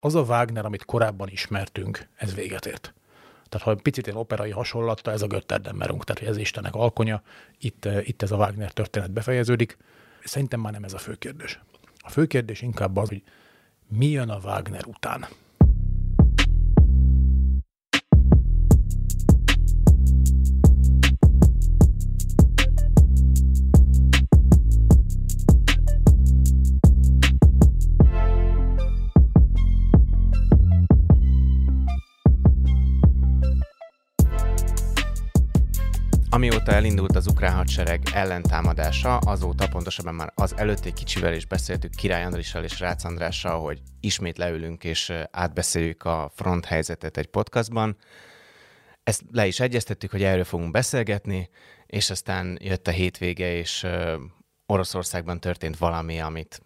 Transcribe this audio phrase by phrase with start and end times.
[0.00, 2.94] az a Wagner, amit korábban ismertünk, ez véget ért.
[3.48, 7.22] Tehát ha picit ilyen operai hasonlatta, ez a Götterdammerung, tehát ez Istenek alkonya,
[7.58, 9.76] itt, itt ez a Wagner történet befejeződik.
[10.24, 11.60] Szerintem már nem ez a fő kérdés.
[11.98, 13.22] A fő kérdés inkább az, hogy
[13.88, 15.26] mi jön a Wagner után.
[36.40, 42.24] Amióta elindult az ukrán hadsereg ellentámadása, azóta pontosabban már az előtti kicsivel is beszéltük Király
[42.24, 47.96] Andrissal és Rácz Andrással, hogy ismét leülünk és átbeszéljük a front helyzetet egy podcastban.
[49.02, 51.50] Ezt le is egyeztettük, hogy erről fogunk beszélgetni,
[51.86, 53.86] és aztán jött a hétvége, és
[54.66, 56.62] Oroszországban történt valami, amit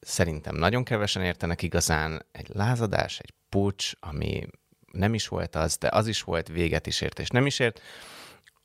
[0.00, 2.26] szerintem nagyon kevesen értenek igazán.
[2.32, 4.46] Egy lázadás, egy pucs, ami
[4.92, 7.80] nem is volt az, de az is volt, véget is ért és nem is ért.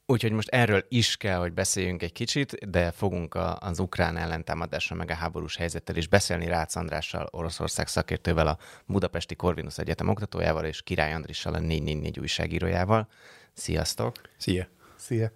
[0.08, 4.96] Úgyhogy most erről is kell, hogy beszéljünk egy kicsit, de fogunk a, az ukrán ellentámadásra
[4.96, 10.66] meg a háborús helyzettel is beszélni Rácz Andrással, Oroszország szakértővel, a Budapesti Corvinus Egyetem oktatójával
[10.66, 13.08] és Király Andrissal, a 444 újságírójával.
[13.54, 14.16] Sziasztok!
[14.38, 14.68] Szia!
[14.96, 15.32] Szia!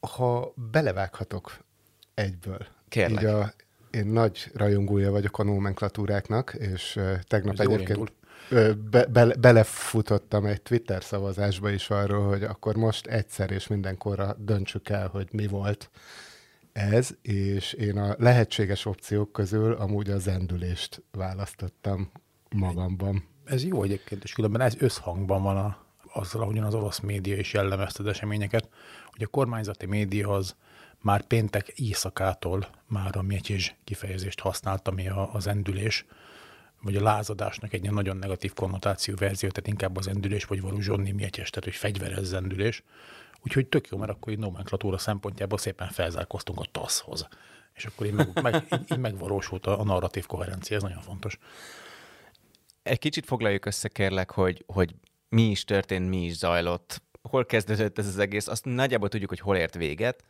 [0.00, 1.58] Ha belevághatok
[2.14, 2.66] egyből.
[2.88, 3.22] Kérlek.
[3.22, 3.52] Így a,
[3.90, 8.14] én nagy rajongója vagyok a nomenklatúráknak, és tegnap Ez jól egyébként indul.
[8.90, 14.88] Be, be, belefutottam egy Twitter szavazásba is arról, hogy akkor most egyszer és mindenkorra döntsük
[14.88, 15.90] el, hogy mi volt
[16.72, 22.10] ez, és én a lehetséges opciók közül amúgy a zendülést választottam
[22.50, 23.24] magamban.
[23.44, 25.76] Ez jó egyébként, és különben ez összhangban van a,
[26.12, 28.68] azzal, ahogyan az orosz média is jellemezte az eseményeket,
[29.10, 30.54] hogy a kormányzati média az
[30.98, 36.06] már péntek éjszakától már a mietyés kifejezést használta, ami a, az endülés,
[36.82, 41.10] vagy a lázadásnak egy nagyon negatív konnotáció verzió, tehát inkább az endülés, vagy való zsonni
[41.10, 42.82] mietyes, tehát hogy fegyveres zendülés.
[43.44, 47.28] Úgyhogy tök jó, mert akkor így nomenklatúra szempontjából szépen felzárkoztunk a TASZ-hoz.
[47.74, 51.38] És akkor így, meg, meg, így, megvalósult a, a narratív koherencia, ez nagyon fontos.
[52.82, 54.94] Egy kicsit foglaljuk össze, kérlek, hogy, hogy
[55.28, 58.46] mi is történt, mi is zajlott, hol kezdődött ez az egész.
[58.46, 60.24] Azt nagyjából tudjuk, hogy hol ért véget,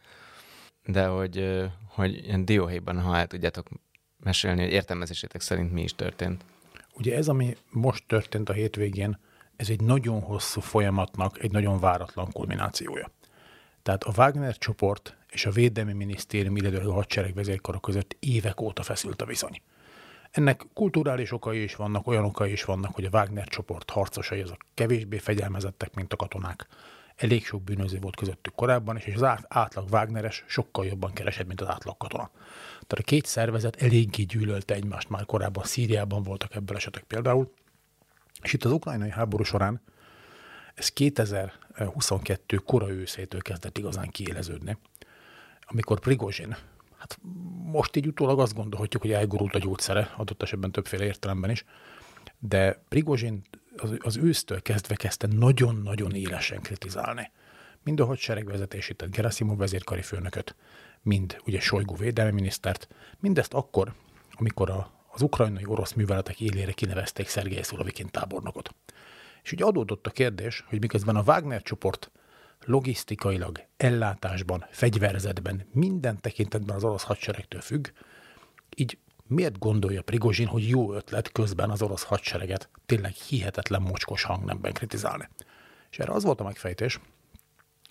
[0.85, 3.69] de hogy, hogy dióhéjban, ha el tudjátok
[4.23, 6.45] mesélni, hogy értelmezésétek szerint mi is történt.
[6.95, 9.19] Ugye ez, ami most történt a hétvégén,
[9.57, 13.11] ez egy nagyon hosszú folyamatnak egy nagyon váratlan kulminációja.
[13.83, 18.83] Tehát a Wagner csoport és a Védelmi Minisztérium, illetve a hadsereg vezérkara között évek óta
[18.83, 19.61] feszült a viszony.
[20.31, 24.67] Ennek kulturális okai is vannak, olyan okai is vannak, hogy a Wagner csoport harcosai azok
[24.75, 26.67] kevésbé fegyelmezettek, mint a katonák.
[27.17, 31.61] Elég sok bűnöző volt közöttük korábban, és az át- átlag Wagneres sokkal jobban keresett, mint
[31.61, 32.31] az átlag katona.
[32.93, 37.53] Tehát a két szervezet eléggé gyűlölte egymást már korábban, Szíriában voltak ebből esetek például.
[38.43, 39.83] És itt az ukrajnai háború során
[40.75, 44.79] ez 2022 kora őszétől kezdett igazán kiéleződni,
[45.61, 46.57] amikor Prigozsin,
[46.99, 47.19] hát
[47.65, 51.65] most így utólag azt gondolhatjuk, hogy elgurult a gyógyszere, adott esetben többféle értelemben is,
[52.39, 53.43] de Prigozsin
[53.77, 57.31] az, az ősztől kezdve kezdte nagyon-nagyon élesen kritizálni.
[57.83, 60.57] Mind a hadsereg vezetését, tehát Gerasimov vezérkari főnököt,
[61.03, 62.89] mind ugye Sojgu védelmi minisztert,
[63.21, 63.95] mindezt akkor,
[64.33, 68.75] amikor a, az ukrajnai orosz műveletek élére kinevezték Szergei Szurovikin tábornokot.
[69.43, 72.11] És ugye adódott a kérdés, hogy miközben a Wagner csoport
[72.65, 77.89] logisztikailag, ellátásban, fegyverzetben, minden tekintetben az orosz hadseregtől függ,
[78.77, 84.73] így miért gondolja Prigozsin, hogy jó ötlet közben az orosz hadsereget tényleg hihetetlen mocskos hangnemben
[84.73, 85.29] kritizálni?
[85.91, 87.01] És erre az volt a megfejtés,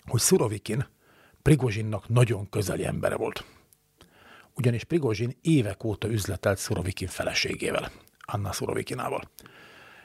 [0.04, 0.86] hogy Szurovikin
[1.42, 3.44] Prigozsinnak nagyon közeli embere volt.
[4.54, 9.30] Ugyanis Prigozsin évek óta üzletelt Szurovikin feleségével, Anna Szurovikinával.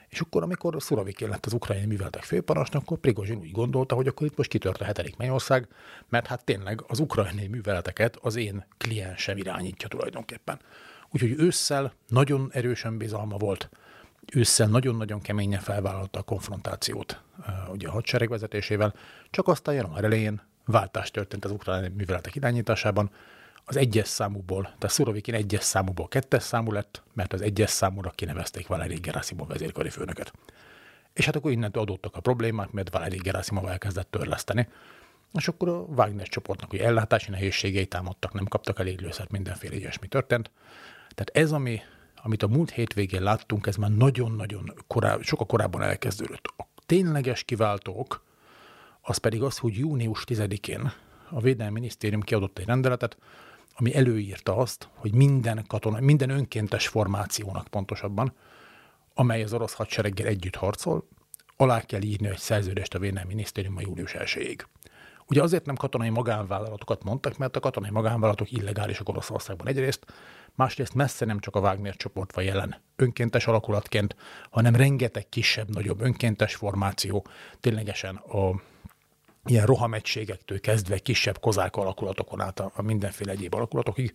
[0.09, 4.27] És akkor, amikor Szurovikin lett az ukrajnai műveletek főparancsnok, akkor Prigozsin úgy gondolta, hogy akkor
[4.27, 5.67] itt most kitört a hetedik mennyország,
[6.09, 10.59] mert hát tényleg az ukrajnai műveleteket az én kliensem irányítja tulajdonképpen.
[11.09, 13.69] Úgyhogy ősszel nagyon erősen bizalma volt,
[14.33, 18.93] ősszel nagyon-nagyon keményen felvállalta a konfrontációt uh, ugye a hadsereg vezetésével,
[19.29, 23.11] csak aztán január elején váltás történt az ukrán műveletek irányításában,
[23.65, 28.67] az egyes számúból, tehát Szurovikin egyes számúból kettes számú lett, mert az egyes számúra kinevezték
[28.67, 30.31] Valeri Gerasimov vezérkari főnököt.
[31.13, 34.67] És hát akkor innentől adottak a problémák, mert Valeri Gerasimov elkezdett törleszteni,
[35.33, 40.07] és akkor a Wagner csoportnak hogy ellátási nehézségei támadtak, nem kaptak elég lőszert, mindenféle ilyesmi
[40.07, 40.51] történt.
[41.15, 41.81] Tehát ez, ami,
[42.15, 46.53] amit a múlt hétvégén láttunk, ez már nagyon-nagyon korábban, sokkal korábban elkezdődött.
[46.57, 48.23] A tényleges kiváltók,
[49.07, 50.91] az pedig az, hogy június 10-én
[51.29, 53.17] a Védelmi Minisztérium kiadott egy rendeletet,
[53.75, 58.33] ami előírta azt, hogy minden katona, minden önkéntes formációnak pontosabban
[59.19, 61.07] amely az orosz hadsereggel együtt harcol,
[61.57, 64.65] alá kell írni egy szerződést a Védelmi Minisztérium a július 1
[65.27, 70.05] Ugye azért nem katonai magánvállalatokat mondtak, mert a katonai magánvállalatok illegálisak Oroszországban egyrészt,
[70.55, 74.15] másrészt messze nem csak a Wagner csoport van jelen önkéntes alakulatként,
[74.49, 77.25] hanem rengeteg kisebb-nagyobb önkéntes formáció,
[77.59, 78.61] ténylegesen a
[79.49, 84.13] ilyen rohamegységektől kezdve kisebb kozák alakulatokon át a, mindenféle egyéb alakulatokig.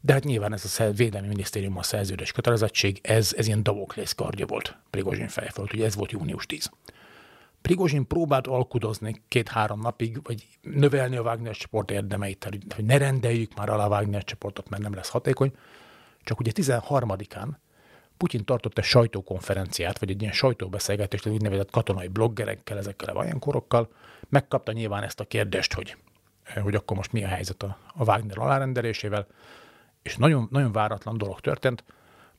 [0.00, 4.76] De hát nyilván ez a Védelmi Minisztériummal szerződés kötelezettség, ez, ez ilyen Damoklész kardja volt
[4.90, 6.70] Prigozsin fejföld, ugye ez volt június 10.
[7.62, 12.44] Prigozsin próbált alkudozni két-három napig, vagy növelni a Wagner csoport érdemeit,
[12.74, 15.52] hogy ne rendeljük már alá a Wagner csoportot, mert nem lesz hatékony.
[16.24, 17.48] Csak ugye 13-án
[18.16, 23.88] Putyin tartott egy sajtókonferenciát, vagy egy ilyen sajtóbeszélgetést, egy úgynevezett katonai bloggerekkel, ezekkel a vajankorokkal.
[24.28, 25.96] Megkapta nyilván ezt a kérdést, hogy,
[26.62, 29.26] hogy akkor most mi a helyzet a, a Wagner alárendelésével,
[30.02, 31.84] és nagyon, nagyon váratlan dolog történt.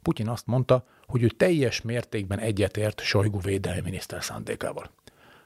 [0.02, 4.90] Putyin azt mondta, hogy ő teljes mértékben egyetért Sojgu védelmi miniszter szándékával.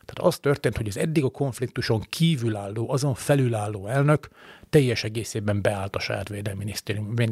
[0.05, 4.29] Tehát az történt, hogy az eddig a konfliktuson kívülálló, azon felülálló elnök
[4.69, 6.73] teljes egészében beállt a saját védelmi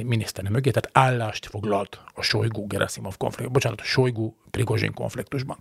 [0.03, 5.57] miniszterem mögé, tehát állást foglalt a Sojgu Gerasimov konfliktusban, bocsánat, a Sojgu Prigozsin konfliktusban.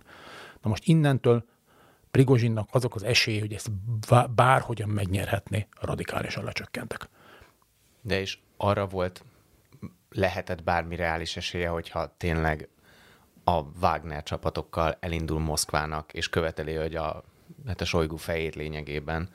[0.61, 1.45] Na most innentől
[2.11, 3.71] Prigozsinnak azok az esélye, hogy ezt
[4.35, 7.09] bárhogyan megnyerhetné, radikálisan lecsökkentek.
[8.01, 9.23] De és arra volt,
[10.09, 12.69] lehetett bármi reális esélye, hogyha tényleg
[13.43, 17.23] a Wagner csapatokkal elindul Moszkvának, és követeli, hogy a,
[17.67, 19.29] hát a Sojgu fejét lényegében,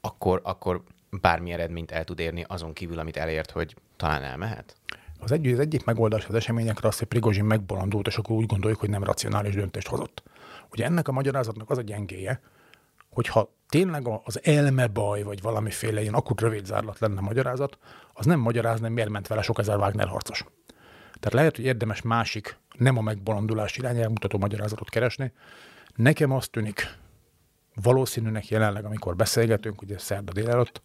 [0.00, 4.76] akkor, akkor bármi eredményt el tud érni, azon kívül, amit elért, hogy talán elmehet?
[5.18, 8.80] Az, egy, az egyik megoldás az eseményekre az, hogy Prigozsin megbolondult, és akkor úgy gondoljuk,
[8.80, 10.22] hogy nem racionális döntést hozott.
[10.70, 12.40] Ugye ennek a magyarázatnak az a gyengéje,
[13.10, 17.78] hogyha tényleg az elme baj, vagy valamiféle ilyen akut rövid zárlat lenne magyarázat,
[18.12, 20.44] az nem magyarázna, miért ment vele sok ezer Wagner harcos.
[21.20, 25.32] Tehát lehet, hogy érdemes másik, nem a megbolondulás irányába mutató magyarázatot keresni.
[25.94, 26.96] Nekem azt tűnik
[27.82, 30.82] valószínűnek jelenleg, amikor beszélgetünk, ugye szerda délelőtt,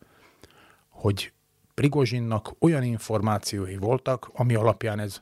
[0.90, 1.34] hogy
[1.74, 5.22] Prigozsinnak olyan információi voltak, ami alapján ez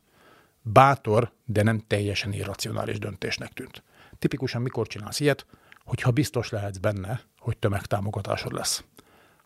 [0.62, 3.84] bátor, de nem teljesen irracionális döntésnek tűnt.
[4.22, 5.46] Tipikusan mikor csinálsz ilyet,
[5.86, 8.84] hogyha biztos lehetsz benne, hogy tömegtámogatásod lesz.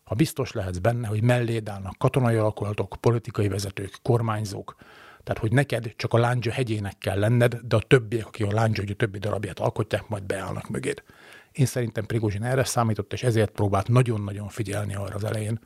[0.04, 4.76] Ha biztos lehetsz benne, hogy melléd állnak katonai alakulatok, politikai vezetők, kormányzók,
[5.24, 8.84] tehát, hogy neked csak a lándzsa hegyének kell lenned, de a többiek, akik a lándzsa
[8.88, 11.04] a többi darabját alkotják, majd beállnak mögéd.
[11.52, 15.60] Én szerintem Prigozsin erre számított, és ezért próbált nagyon-nagyon figyelni arra az elején,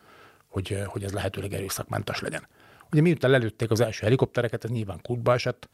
[0.47, 2.47] hogy, hogy ez lehetőleg erőszakmentes legyen.
[2.91, 5.69] Ugye miután lelőtték az első helikoptereket, ez nyilván kútba esett,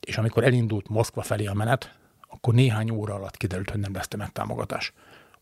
[0.00, 2.00] és amikor elindult Moszkva felé a menet,
[2.42, 4.92] akkor néhány óra alatt kiderült, hogy nem lesz megtámogatás.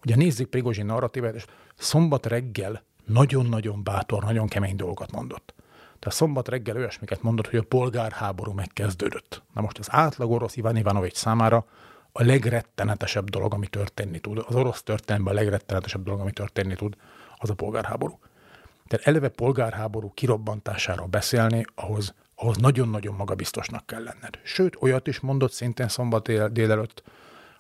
[0.05, 1.45] Ugye nézzük Prigozsin narratívát, és
[1.77, 5.55] szombat reggel nagyon-nagyon bátor, nagyon kemény dolgokat mondott.
[5.99, 9.43] Tehát szombat reggel olyasmiket mondott, hogy a polgárháború megkezdődött.
[9.55, 11.67] Na most az átlag orosz Iván Ivanovics számára
[12.13, 16.97] a legrettenetesebb dolog, ami történni tud, az orosz történelemben a legrettenetesebb dolog, ami történni tud,
[17.37, 18.19] az a polgárháború.
[18.87, 24.39] Tehát eleve polgárháború kirobbantásáról beszélni, ahhoz, ahhoz nagyon-nagyon magabiztosnak kell lenned.
[24.43, 27.03] Sőt, olyat is mondott szintén szombat dél, délelőtt,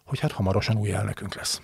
[0.04, 1.62] hogy hát hamarosan új elnökünk lesz.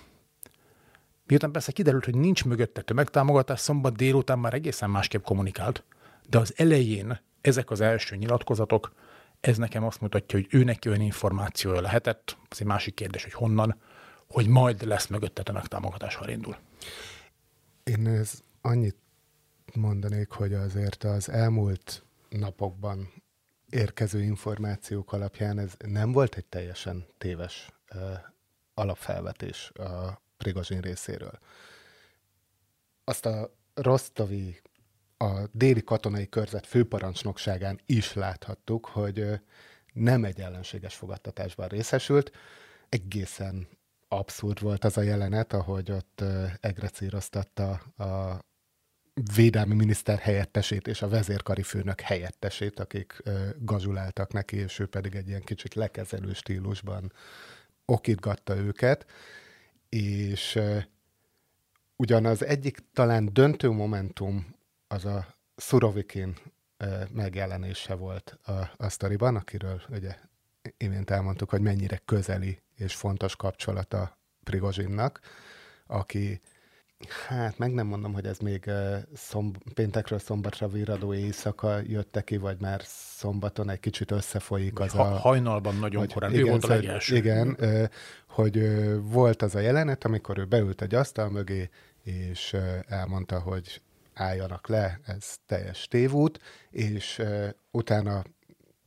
[1.25, 5.83] Miután persze kiderült, hogy nincs mögötte tömegtámogatás, szombat délután már egészen másképp kommunikált,
[6.29, 8.93] de az elején ezek az első nyilatkozatok,
[9.39, 13.33] ez nekem azt mutatja, hogy ő neki olyan információja lehetett, az egy másik kérdés, hogy
[13.33, 13.79] honnan,
[14.27, 16.57] hogy majd lesz mögötte tömegtámogatás, ha indul.
[17.83, 18.97] Én ez annyit
[19.73, 23.23] mondanék, hogy azért az elmúlt napokban
[23.69, 27.71] érkező információk alapján ez nem volt egy teljesen téves
[28.73, 31.39] alapfelvetés a Prigozsin részéről.
[33.03, 34.61] Azt a Rostovi,
[35.17, 39.41] a déli katonai körzet főparancsnokságán is láthattuk, hogy
[39.93, 42.31] nem egy ellenséges fogadtatásban részesült.
[42.89, 43.67] Egészen
[44.07, 46.23] abszurd volt az a jelenet, ahogy ott
[46.59, 48.45] egrecíroztatta a
[49.35, 53.23] védelmi miniszter helyettesét és a vezérkari főnök helyettesét, akik
[53.59, 57.11] gazuláltak neki, és ő pedig egy ilyen kicsit lekezelő stílusban
[57.85, 59.05] okitgatta őket,
[59.89, 60.59] és
[61.95, 64.55] ugyan az egyik talán döntő momentum
[64.87, 66.35] az a Szurovikin
[67.11, 70.15] megjelenése volt a, a sztoriban, akiről ugye
[70.77, 75.19] imént elmondtuk, hogy mennyire közeli és fontos kapcsolata Prigozsinnak,
[75.87, 76.41] aki
[77.27, 78.71] Hát meg nem mondom, hogy ez még
[79.13, 85.01] szomb- péntekről szombatra viradó éjszaka jött ki, vagy már szombaton egy kicsit összefolyik az ha,
[85.01, 85.17] a...
[85.17, 87.15] Hajnalban nagyon hogy, korán, igen, ő volt a legelső.
[87.15, 87.57] Igen,
[88.27, 88.59] hogy
[89.01, 91.69] volt az a jelenet, amikor ő beült egy asztal mögé,
[92.03, 92.55] és
[92.87, 93.81] elmondta, hogy
[94.13, 96.39] álljanak le, ez teljes tévút,
[96.69, 97.21] és
[97.71, 98.23] utána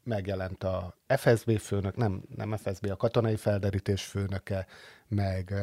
[0.04, 4.66] megjelent a FSB főnök, nem, nem FSB, a katonai felderítés főnöke,
[5.08, 5.54] meg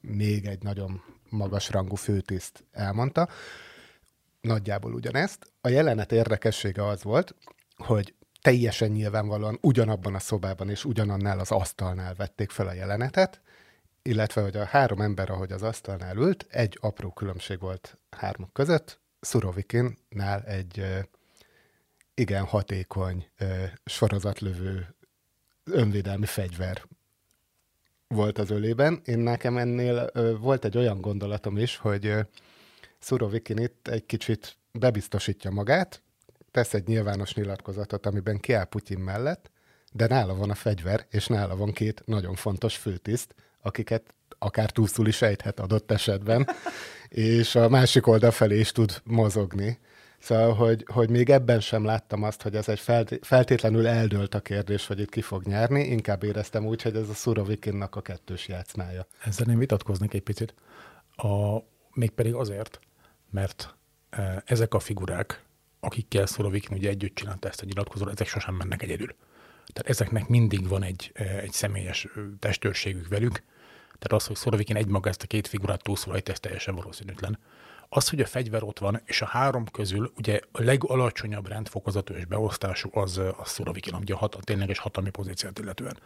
[0.00, 1.02] még egy nagyon
[1.34, 3.28] magas rangú főtiszt elmondta.
[4.40, 5.52] Nagyjából ugyanezt.
[5.60, 7.34] A jelenet érdekessége az volt,
[7.76, 13.40] hogy teljesen nyilvánvalóan ugyanabban a szobában és ugyanannál az asztalnál vették fel a jelenetet,
[14.02, 19.00] illetve hogy a három ember, ahogy az asztalnál ült, egy apró különbség volt hármuk között,
[19.20, 20.86] Szurovikinnál egy
[22.14, 23.28] igen hatékony
[23.84, 24.94] sorozatlövő
[25.64, 26.82] önvédelmi fegyver
[28.14, 29.00] volt az ölében.
[29.04, 32.14] Én nekem ennél volt egy olyan gondolatom is, hogy
[32.98, 36.02] Szurovikin itt egy kicsit bebiztosítja magát,
[36.50, 39.50] tesz egy nyilvános nyilatkozatot, amiben kiáll Putyin mellett,
[39.92, 45.06] de nála van a fegyver, és nála van két nagyon fontos főtiszt, akiket akár túlszul
[45.06, 46.48] is ejthet adott esetben,
[47.08, 49.78] és a másik oldal felé is tud mozogni.
[50.24, 52.80] Szóval, hogy, hogy még ebben sem láttam azt, hogy ez egy
[53.20, 57.14] feltétlenül eldőlt a kérdés, hogy itt ki fog nyerni, inkább éreztem úgy, hogy ez a
[57.14, 59.06] Szurovikinnak a kettős játszmája.
[59.24, 60.54] Ezzel én vitatkoznék egy picit.
[61.16, 61.58] A,
[61.92, 62.80] mégpedig azért,
[63.30, 63.74] mert
[64.10, 65.44] e, ezek a figurák,
[65.80, 69.14] akikkel Szurovikin ugye együtt csinálta ezt a nyilatkozót, ezek sosem mennek egyedül.
[69.72, 73.42] Tehát ezeknek mindig van egy, e, egy személyes testőrségük velük,
[73.98, 77.38] tehát az, hogy Szorovikin egymaga ezt a két figurát túlszólajt, ez teljesen valószínűtlen.
[77.96, 82.24] Az, hogy a fegyver ott van, és a három közül ugye a legalacsonyabb rendfokozatú és
[82.24, 85.98] beosztású az a Szorovikin, ugye a hat, a tényleges hatalmi pozíciót illetően.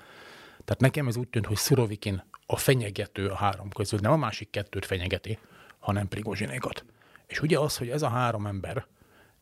[0.65, 4.51] Tehát nekem ez úgy tűnt, hogy Szurovikin a fenyegető a három közül, nem a másik
[4.51, 5.39] kettőt fenyegeti,
[5.79, 6.85] hanem Prigozsinékat.
[7.27, 8.87] És ugye az, hogy ez a három ember,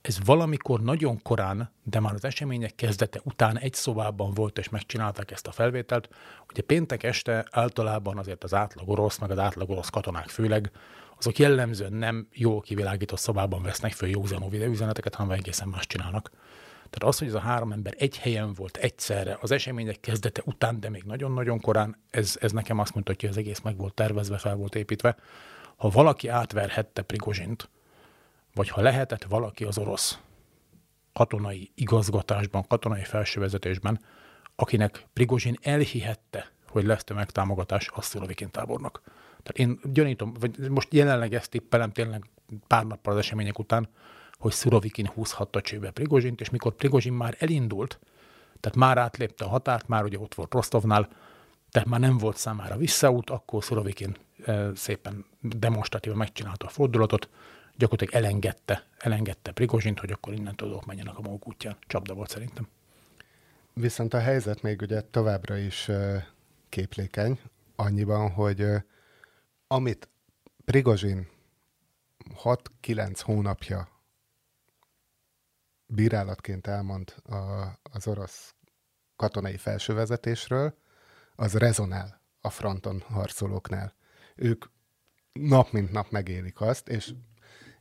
[0.00, 5.30] ez valamikor nagyon korán, de már az események kezdete után egy szobában volt, és megcsinálták
[5.30, 6.08] ezt a felvételt.
[6.50, 10.70] Ugye péntek este általában azért az átlag orosz, meg az átlag orosz katonák főleg,
[11.18, 16.30] azok jellemzően nem jól kivilágított szobában vesznek föl józanó videóüzeneteket, hanem egészen más csinálnak.
[16.90, 20.80] Tehát az, hogy ez a három ember egy helyen volt egyszerre, az események kezdete után,
[20.80, 24.38] de még nagyon-nagyon korán, ez, ez nekem azt mutatja, hogy az egész meg volt tervezve,
[24.38, 25.16] fel volt építve.
[25.76, 27.68] Ha valaki átverhette Prigozsint,
[28.54, 30.18] vagy ha lehetett valaki az orosz
[31.12, 34.00] katonai igazgatásban, katonai felsővezetésben,
[34.56, 39.02] akinek Prigozsin elhihette, hogy lesz tömegtámogatás, az Szurovikin tábornok.
[39.46, 42.24] Tehát én gyanítom, vagy most jelenleg ezt tippelem tényleg
[42.66, 43.88] pár nappal az események után,
[44.38, 47.98] hogy Szurovikin húzhatta csőbe Prigozsint, és mikor Prigozsin már elindult,
[48.60, 51.08] tehát már átlépte a határt, már ugye ott volt Rostovnál,
[51.70, 57.28] tehát már nem volt számára visszaút, akkor Szurovikin eh, szépen demonstratívan megcsinálta a fordulatot,
[57.76, 61.76] gyakorlatilag elengedte, elengedte Prigozsint, hogy akkor innen tudok menjenek a maguk útján.
[61.86, 62.68] Csapda volt szerintem.
[63.72, 65.90] Viszont a helyzet még ugye továbbra is
[66.68, 67.38] képlékeny,
[67.76, 68.66] annyiban, hogy
[69.66, 70.08] amit
[70.64, 71.28] Prigozsin
[72.34, 73.88] 6-9 hónapja
[75.86, 77.34] bírálatként elmond a,
[77.82, 78.54] az orosz
[79.16, 80.78] katonai felsővezetésről,
[81.34, 83.94] az rezonál a fronton harcolóknál.
[84.36, 84.64] Ők
[85.32, 87.14] nap mint nap megélik azt, és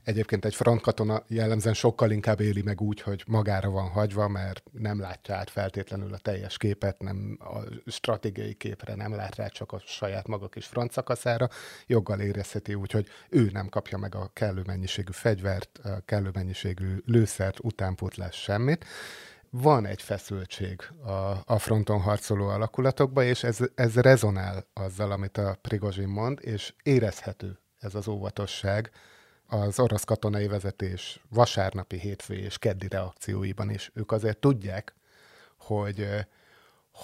[0.06, 5.00] Egyébként egy frontkatona jellemzően sokkal inkább éli meg úgy, hogy magára van hagyva, mert nem
[5.00, 9.82] látja át feltétlenül a teljes képet, nem a stratégiai képre nem lát rá, csak a
[9.86, 11.50] saját maga kis front szakaszára.
[11.88, 17.60] Joggal érezheti úgy, hogy ő nem kapja meg a kellő mennyiségű fegyvert, kellő mennyiségű lőszert,
[17.62, 18.86] utánpótlás semmit
[19.50, 21.12] van egy feszültség a,
[21.46, 27.60] a fronton harcoló alakulatokban, és ez, ez rezonál azzal, amit a Prigozsin mond, és érezhető
[27.80, 28.92] ez az óvatosság,
[29.48, 33.92] az orosz katonai vezetés vasárnapi, hétfő és keddi reakcióiban is.
[33.94, 34.94] Ők azért tudják,
[35.58, 36.08] hogy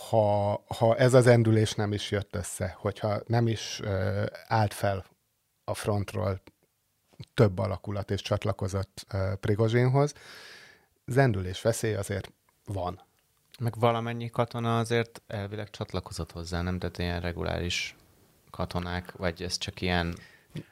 [0.09, 3.81] ha, ha ez az endülés nem is jött össze, hogyha nem is
[4.47, 5.05] állt fel
[5.63, 6.41] a frontról
[7.33, 9.05] több alakulat és csatlakozott
[9.39, 10.13] Prigozsinhoz,
[11.05, 12.31] zendülés veszély azért
[12.65, 13.01] van.
[13.59, 16.79] Meg valamennyi katona azért elvileg csatlakozott hozzá, nem?
[16.79, 17.95] Tehát ilyen reguláris
[18.49, 20.17] katonák, vagy ez csak ilyen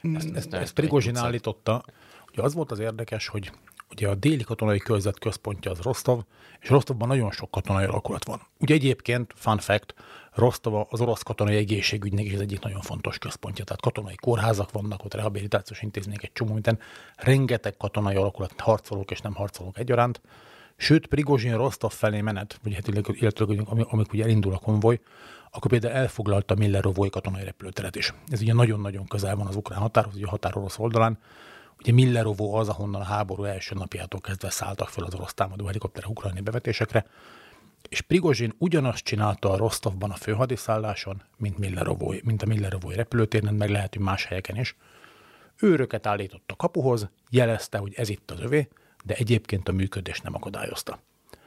[0.01, 1.83] ezt, ezt, ezt Prigozsin állította.
[2.31, 3.51] Ugye az volt az érdekes, hogy
[3.91, 6.19] ugye a déli katonai körzet központja az Rostov,
[6.59, 8.41] és Rostovban nagyon sok katonai alakulat van.
[8.59, 9.93] Ugye egyébként, fun fact,
[10.33, 15.05] Rostov az orosz katonai egészségügynek is az egyik nagyon fontos központja, tehát katonai kórházak vannak,
[15.05, 16.79] ott rehabilitációs intézmények, egy csomó minden,
[17.15, 20.21] rengeteg katonai alakulat, harcolók és nem harcolók egyaránt,
[20.81, 24.99] Sőt, Prigozsin Rostov felé menet, vagy hát illetve amikor ugye elindul a konvoj,
[25.51, 28.13] akkor például elfoglalta Millerovói katonai repülőteret is.
[28.27, 31.17] Ez ugye nagyon-nagyon közel van az ukrán határhoz, ugye a határ orosz oldalán.
[31.79, 36.09] Ugye Millerovó az, ahonnan a háború első napjától kezdve szálltak fel az orosz támadó helikopterek
[36.09, 37.05] ukrajnai bevetésekre,
[37.89, 43.69] és Prigozsin ugyanazt csinálta a Rostovban a főhadiszálláson, mint, Millerovói, mint a Millerovói repülőtéren, meg
[43.69, 44.75] lehet, hogy más helyeken is.
[45.61, 48.67] Őröket állított a kapuhoz, jelezte, hogy ez itt az övé,
[49.03, 50.99] de egyébként a működés nem akadályozta.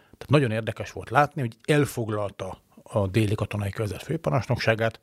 [0.02, 2.58] Tehát nagyon érdekes volt látni, hogy elfoglalta
[2.92, 5.00] a déli katonai körzet főparancsnokságát,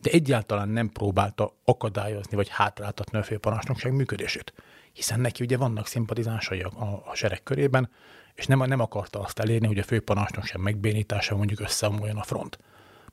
[0.00, 4.52] de egyáltalán nem próbálta akadályozni vagy hátráltatni a főparancsnokság működését.
[4.92, 7.90] Hiszen neki ugye vannak szimpatizánsai a, a sereg körében,
[8.34, 12.58] és nem, nem akarta azt elérni, hogy a főparancsnokság megbénítása mondjuk összeomoljon a front.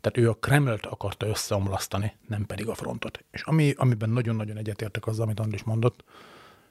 [0.01, 3.23] Tehát ő a Kremlt akarta összeomlasztani, nem pedig a frontot.
[3.31, 6.03] És ami, amiben nagyon-nagyon egyetértek azzal, amit Andris mondott,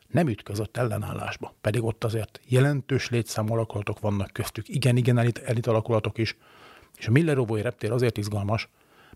[0.07, 1.55] nem ütközött ellenállásba.
[1.61, 6.37] Pedig ott azért jelentős létszámú alakulatok vannak köztük, igen-igen elit, elit alakulatok is.
[6.99, 8.69] És a Millerovói reptér azért izgalmas,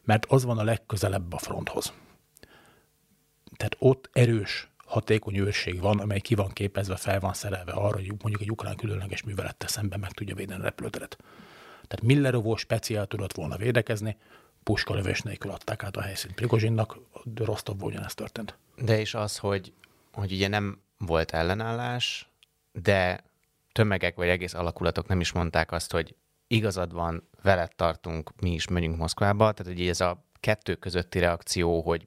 [0.05, 1.93] mert az van a legközelebb a fronthoz.
[3.57, 8.07] Tehát ott erős, hatékony őrség van, amely ki van képezve, fel van szerelve arra, hogy
[8.07, 11.17] mondjuk egy ukrán különleges művelettel szemben meg tudja védeni a repülőteret.
[11.73, 14.17] Tehát Millerovó speciál tudott volna védekezni,
[14.63, 18.57] puskalövés nélkül adták át a helyszínt Prigozsinnak, de Rostovban ugyanezt történt.
[18.77, 19.73] De is az, hogy,
[20.13, 22.29] hogy ugye nem volt ellenállás,
[22.73, 23.25] de
[23.73, 26.15] tömegek vagy egész alakulatok nem is mondták azt, hogy
[26.49, 29.53] igazad van, veled tartunk, mi is megyünk Moszkvába.
[29.53, 32.07] Tehát ugye ez a kettő közötti reakció, hogy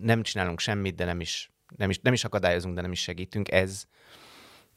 [0.00, 3.50] nem csinálunk semmit, de nem is, nem is, nem is akadályozunk, de nem is segítünk,
[3.50, 3.84] ez...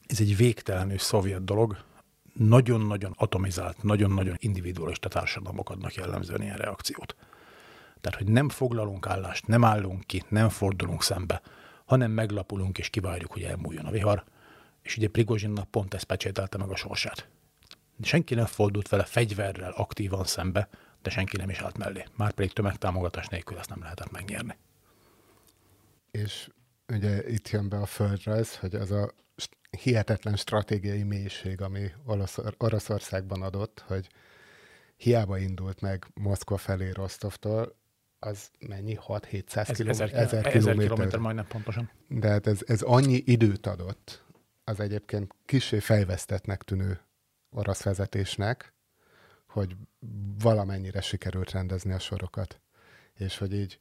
[0.06, 1.84] Ez egy végtelenül szovjet dolog.
[2.32, 7.16] Nagyon-nagyon atomizált, nagyon-nagyon individualista társadalmak adnak jellemzően ilyen reakciót.
[8.00, 11.42] Tehát, hogy nem foglalunk állást, nem állunk ki, nem fordulunk szembe,
[11.84, 14.24] hanem meglapulunk és kivárjuk, hogy elmúljon a vihar.
[14.82, 17.28] És ugye Prigozsinnak pont ezt pecsételte meg a sorsát.
[18.02, 20.68] Senki nem fordult vele fegyverrel aktívan szembe,
[21.02, 22.04] de senki nem is állt mellé.
[22.16, 24.56] Már pedig tömegtámogatás nélkül ezt nem lehetett megnyerni.
[26.10, 26.50] És
[26.92, 29.14] ugye itt jön be a földrajz, hogy az a
[29.70, 31.90] hihetetlen stratégiai mélység, ami
[32.58, 34.08] Oroszországban adott, hogy
[34.96, 37.76] hiába indult meg Moszkva felé Rostovtól,
[38.18, 38.98] az mennyi?
[39.06, 40.14] 6-700 kilométer?
[40.14, 41.90] 1000 kilométer majdnem pontosan.
[42.08, 44.24] De hát ez, ez annyi időt adott
[44.64, 47.00] az egyébként kisé fejvesztetnek tűnő
[47.50, 48.72] orosz vezetésnek,
[49.48, 49.76] hogy
[50.38, 52.60] valamennyire sikerült rendezni a sorokat.
[53.14, 53.78] És hogy így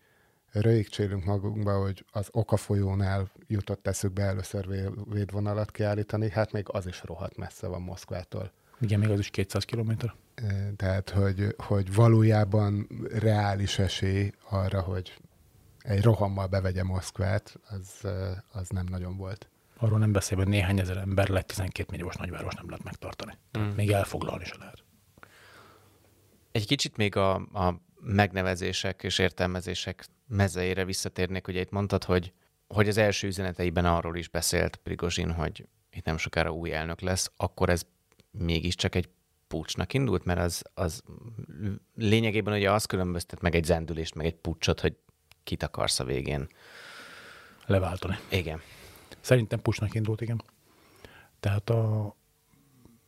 [0.52, 7.38] röjgcsélünk magunkba, hogy az Okafolyónál jutott eszükbe először védvonalat kiállítani, hát még az is rohadt
[7.38, 8.52] messze van Moszkvától.
[8.80, 10.14] Igen, még az is 200 kilométer.
[10.76, 15.18] Tehát, hogy, hogy valójában reális esély arra, hogy
[15.80, 18.08] egy rohammal bevegye Moszkvát, az,
[18.52, 19.50] az nem nagyon volt.
[19.80, 23.34] Arról nem beszélve, hogy néhány ezer ember lett 12 milliós nagyváros nem lehet megtartani.
[23.58, 23.62] Mm.
[23.62, 24.84] Még elfoglalni se lehet.
[26.52, 31.48] Egy kicsit még a, a megnevezések és értelmezések mezeire visszatérnék.
[31.48, 32.34] Ugye itt mondtad, hogy,
[32.68, 37.32] hogy az első üzeneteiben arról is beszélt Prigozsin, hogy itt nem sokára új elnök lesz,
[37.38, 37.86] akkor ez
[38.32, 39.10] mégiscsak egy
[39.48, 41.04] pucsnak indult, mert az, az
[41.96, 44.96] lényegében ugye az különböztet meg egy zendülést, meg egy pucsot, hogy
[45.44, 46.48] kit akarsz a végén.
[47.66, 48.18] Leváltani.
[48.30, 48.62] Igen.
[49.28, 50.44] Szerintem pucsnak indult, igen.
[51.40, 52.16] Tehát a,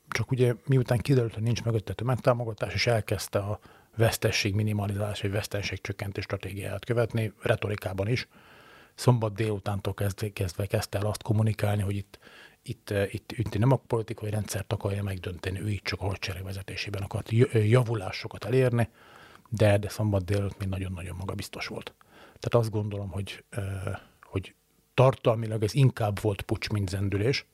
[0.10, 3.60] csak ugye miután kiderült, hogy nincs mögötte tömegtámogatás, és elkezdte a
[3.96, 8.28] vesztesség minimalizálás, vagy vesztesség csökkentés stratégiáját követni, retorikában is.
[8.96, 12.20] Szombat délutántól kezdve, kezdve kezdte el azt kommunikálni, hogy itt,
[12.62, 17.02] itt, itt, itt nem a politikai rendszert akarja megdönteni, ő itt csak a hadsereg vezetésében
[17.02, 18.90] akart javulásokat elérni,
[19.50, 21.94] de, de szombat délután még nagyon-nagyon magabiztos volt.
[22.24, 23.44] Tehát azt gondolom, hogy
[25.00, 27.46] tartalmilag ez inkább volt pucs, mint zendülés,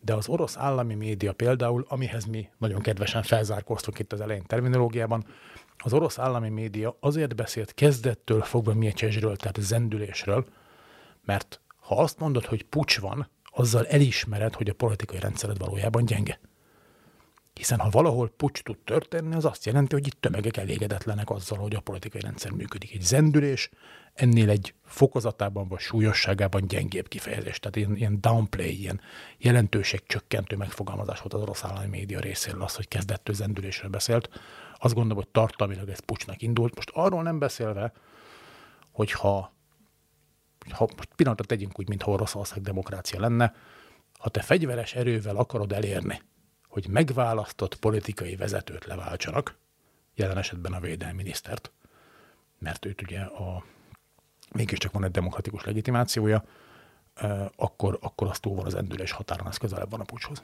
[0.00, 5.24] de az orosz állami média például, amihez mi nagyon kedvesen felzárkóztunk itt az elején terminológiában,
[5.76, 10.44] az orosz állami média azért beszélt kezdettől fogva Miecsesről, tehát zendülésről,
[11.24, 16.40] mert ha azt mondod, hogy pucs van, azzal elismered, hogy a politikai rendszered valójában gyenge.
[17.54, 21.74] Hiszen ha valahol pucs tud történni, az azt jelenti, hogy itt tömegek elégedetlenek azzal, hogy
[21.74, 22.94] a politikai rendszer működik.
[22.94, 23.70] Egy zendülés
[24.14, 27.58] ennél egy fokozatában vagy súlyosságában gyengébb kifejezés.
[27.58, 29.00] Tehát ilyen, ilyen downplay, ilyen
[29.38, 34.28] jelentőség csökkentő megfogalmazás volt az orosz állami média részéről az, hogy kezdettől zendülésről beszélt.
[34.78, 36.74] Azt gondolom, hogy tartalmilag ez pucsnak indult.
[36.74, 37.92] Most arról nem beszélve,
[38.90, 39.52] hogyha
[40.70, 43.54] ha most pillanatot tegyünk úgy, mintha Oroszország demokrácia lenne,
[44.18, 46.20] ha te fegyveres erővel akarod elérni,
[46.72, 49.54] hogy megválasztott politikai vezetőt leváltsanak,
[50.14, 51.70] jelen esetben a védelmi minisztert,
[52.58, 53.64] mert őt ugye a,
[54.52, 56.44] mégiscsak van egy demokratikus legitimációja,
[57.56, 60.42] akkor, akkor az túl van az endülés határon, az közelebb van a pucshoz.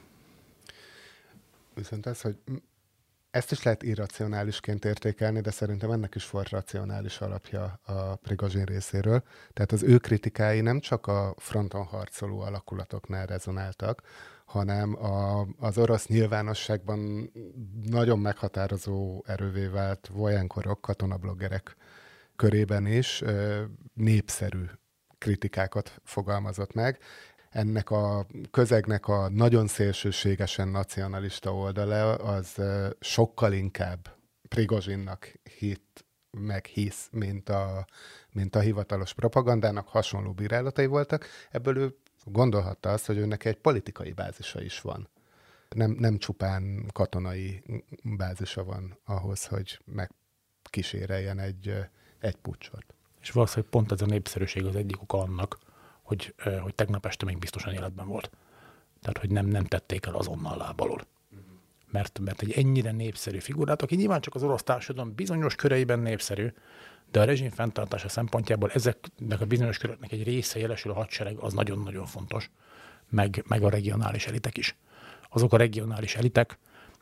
[1.73, 2.37] Viszont ez, hogy
[3.31, 9.23] ezt is lehet irracionálisként értékelni, de szerintem ennek is volt racionális alapja a Prigozsin részéről.
[9.53, 14.01] Tehát az ő kritikái nem csak a fronton harcoló alakulatoknál rezonáltak,
[14.49, 17.31] hanem a, az orosz nyilvánosságban
[17.83, 21.75] nagyon meghatározó erővé vált vojenkorok, katonabloggerek
[22.35, 23.23] körében is
[23.93, 24.63] népszerű
[25.17, 26.99] kritikákat fogalmazott meg.
[27.49, 32.61] ennek a közegnek a nagyon szélsőségesen nacionalista oldala az
[32.99, 37.85] sokkal inkább Prigozsinnak hit meg hisz, mint a,
[38.31, 41.25] mint a hivatalos propagandának hasonló bírálatai voltak.
[41.51, 41.95] Ebből ő
[42.31, 45.09] gondolhatta azt, hogy őnek egy politikai bázisa is van.
[45.69, 47.63] Nem, nem csupán katonai
[48.03, 51.73] bázisa van ahhoz, hogy megkíséreljen egy,
[52.19, 52.85] egy pucsot.
[53.21, 55.57] És valószínűleg pont ez a népszerűség az egyik oka annak,
[56.01, 58.29] hogy, hogy tegnap este még biztosan életben volt.
[59.01, 61.01] Tehát, hogy nem, nem tették el azonnal lábalól.
[61.91, 66.53] Mert, mert egy ennyire népszerű figurát, aki nyilván csak az orosz társadalom bizonyos köreiben népszerű,
[67.11, 71.53] de a rezsim fenntartása szempontjából ezeknek a bizonyos köröknek egy része jelesül a hadsereg, az
[71.53, 72.49] nagyon-nagyon fontos,
[73.09, 74.75] meg, meg a regionális elitek is.
[75.29, 76.57] Azok a regionális elitek,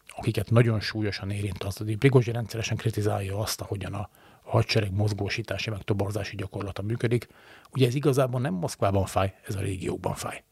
[0.07, 4.09] akiket nagyon súlyosan érint az, hogy Prigozsi rendszeresen kritizálja azt, ahogyan a,
[4.41, 7.27] a hadsereg mozgósítási, meg toborzási gyakorlata működik.
[7.71, 10.43] Ugye ez igazából nem Moszkvában fáj, ez a régiókban fáj,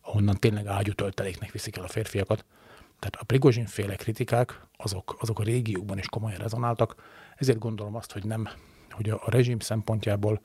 [0.00, 2.44] ahonnan tényleg ágyútölteléknek viszik el a férfiakat.
[2.98, 6.94] Tehát a Prigozsin féle kritikák, azok, azok a régiókban is komolyan rezonáltak,
[7.36, 8.48] ezért gondolom azt, hogy nem,
[8.94, 10.40] hogy a, a rezsim szempontjából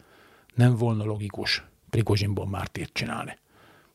[0.56, 3.38] nem volna logikus Prigozsinból mártírt csinálni.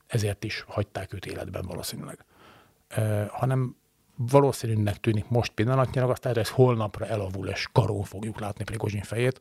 [0.07, 2.25] Ezért is hagyták őt életben valószínűleg.
[2.89, 3.77] E, hanem
[4.17, 9.41] valószínűnek tűnik most pillanatnyilag, aztán ez holnapra elavul, és karón fogjuk látni Prigozsin fejét,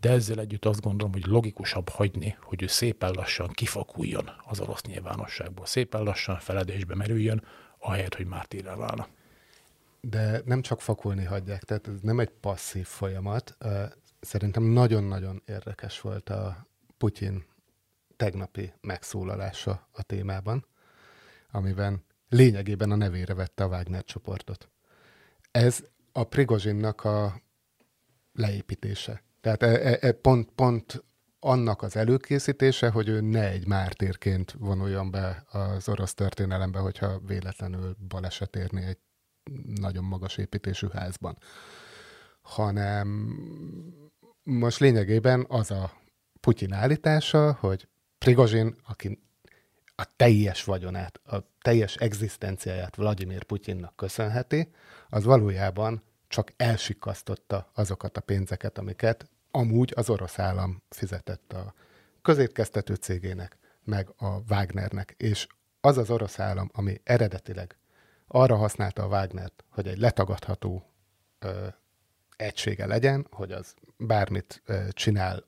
[0.00, 4.82] de ezzel együtt azt gondolom, hogy logikusabb hagyni, hogy ő szépen lassan kifakuljon az orosz
[4.82, 7.44] nyilvánosságból, szépen lassan feledésbe merüljön,
[7.78, 9.06] ahelyett, hogy mártírrá válna.
[10.00, 13.56] De nem csak fakulni hagyják, tehát ez nem egy passzív folyamat.
[14.22, 16.66] Szerintem nagyon-nagyon érdekes volt a
[16.98, 17.44] Putyin
[18.16, 20.66] tegnapi megszólalása a témában,
[21.50, 24.68] amiben lényegében a nevére vette a Wagner csoportot.
[25.50, 27.42] Ez a Prigozsinnak a
[28.32, 29.22] leépítése.
[29.40, 31.04] Tehát e, e, e pont, pont
[31.40, 37.96] annak az előkészítése, hogy ő ne egy mártírként vonuljon be az orosz történelembe, hogyha véletlenül
[38.08, 38.98] baleset érni egy
[39.80, 41.38] nagyon magas építésű házban.
[42.42, 43.36] Hanem
[44.42, 45.92] most lényegében az a
[46.40, 49.22] Putyin állítása, hogy Prigozsin, aki
[49.94, 54.70] a teljes vagyonát, a teljes egzisztenciáját Vladimir Putyinnak köszönheti,
[55.08, 61.74] az valójában csak elsikasztotta azokat a pénzeket, amiket amúgy az orosz állam fizetett a
[62.22, 65.46] közétkeztető cégének, meg a Wagnernek, és
[65.80, 67.76] az az orosz állam, ami eredetileg
[68.26, 70.92] arra használta a Wagnert, hogy egy letagadható
[71.38, 71.66] ö,
[72.36, 75.44] egysége legyen, hogy az bármit csinál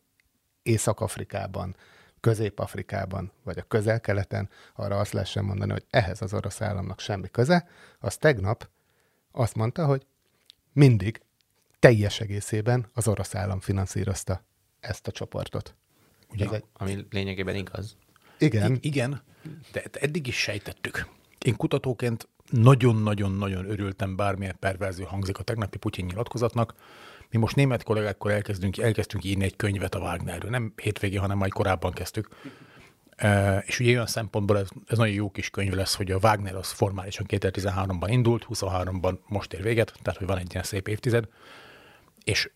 [0.63, 1.77] Észak-Afrikában,
[2.21, 7.69] Közép-Afrikában, vagy a közel-keleten, arra azt lehessen mondani, hogy ehhez az orosz államnak semmi köze,
[7.99, 8.69] az tegnap
[9.33, 10.07] azt mondta, hogy
[10.73, 11.21] mindig
[11.79, 14.45] teljes egészében az orosz állam finanszírozta
[14.81, 15.75] ezt a csoportot.
[16.29, 16.65] Ugye, egy...
[16.73, 17.97] ami lényegében igaz.
[18.39, 18.75] Igen.
[18.75, 19.23] I- igen,
[19.73, 21.09] de eddig is sejtettük.
[21.39, 22.29] Én kutatóként
[22.61, 26.75] nagyon-nagyon-nagyon örültem, bármilyen perverző hangzik a tegnapi Putyin nyilatkozatnak.
[27.31, 30.51] Mi most német kollégákkal elkezdünk, elkezdtünk írni egy könyvet a Wagnerről.
[30.51, 32.29] Nem hétvégén, hanem majd korábban kezdtük.
[33.23, 36.55] Uh, és ugye olyan szempontból ez, ez nagyon jó kis könyv lesz, hogy a Wagner
[36.55, 41.25] az formálisan 2013-ban indult, 23-ban most ér véget, tehát hogy van egy ilyen szép évtized.
[42.25, 42.51] És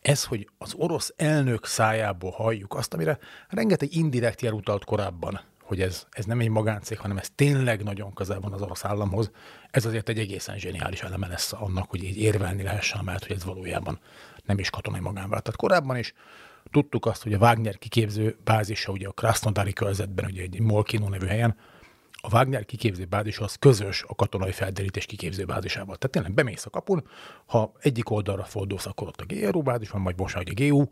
[0.00, 5.40] ez, hogy az orosz elnök szájából halljuk azt, amire rengeteg indirekt jel utalt korábban,
[5.74, 9.30] hogy ez, ez nem egy magáncég, hanem ez tényleg nagyon közel van az orosz államhoz,
[9.70, 13.44] ez azért egy egészen zseniális eleme lesz annak, hogy így érvelni lehessen, mert hogy ez
[13.44, 13.98] valójában
[14.44, 15.56] nem is katonai magánvállalat.
[15.56, 16.14] Korábban is
[16.70, 21.26] tudtuk azt, hogy a Wagner kiképző bázisa ugye a Krasnodari körzetben, ugye egy Molkino nevű
[21.26, 21.56] helyen,
[22.12, 25.96] a Wagner kiképző bázis az közös a katonai felderítés kiképző bázisával.
[25.96, 27.08] Tehát tényleg bemész a kapun,
[27.46, 30.84] ha egyik oldalra fordulsz, akkor ott a GRU bázis van, vagy most a GU,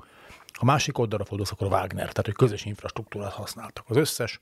[0.53, 3.85] ha másik oldalra fordulsz, akkor a Wagner, tehát hogy közös infrastruktúrát használtak.
[3.89, 4.41] Az összes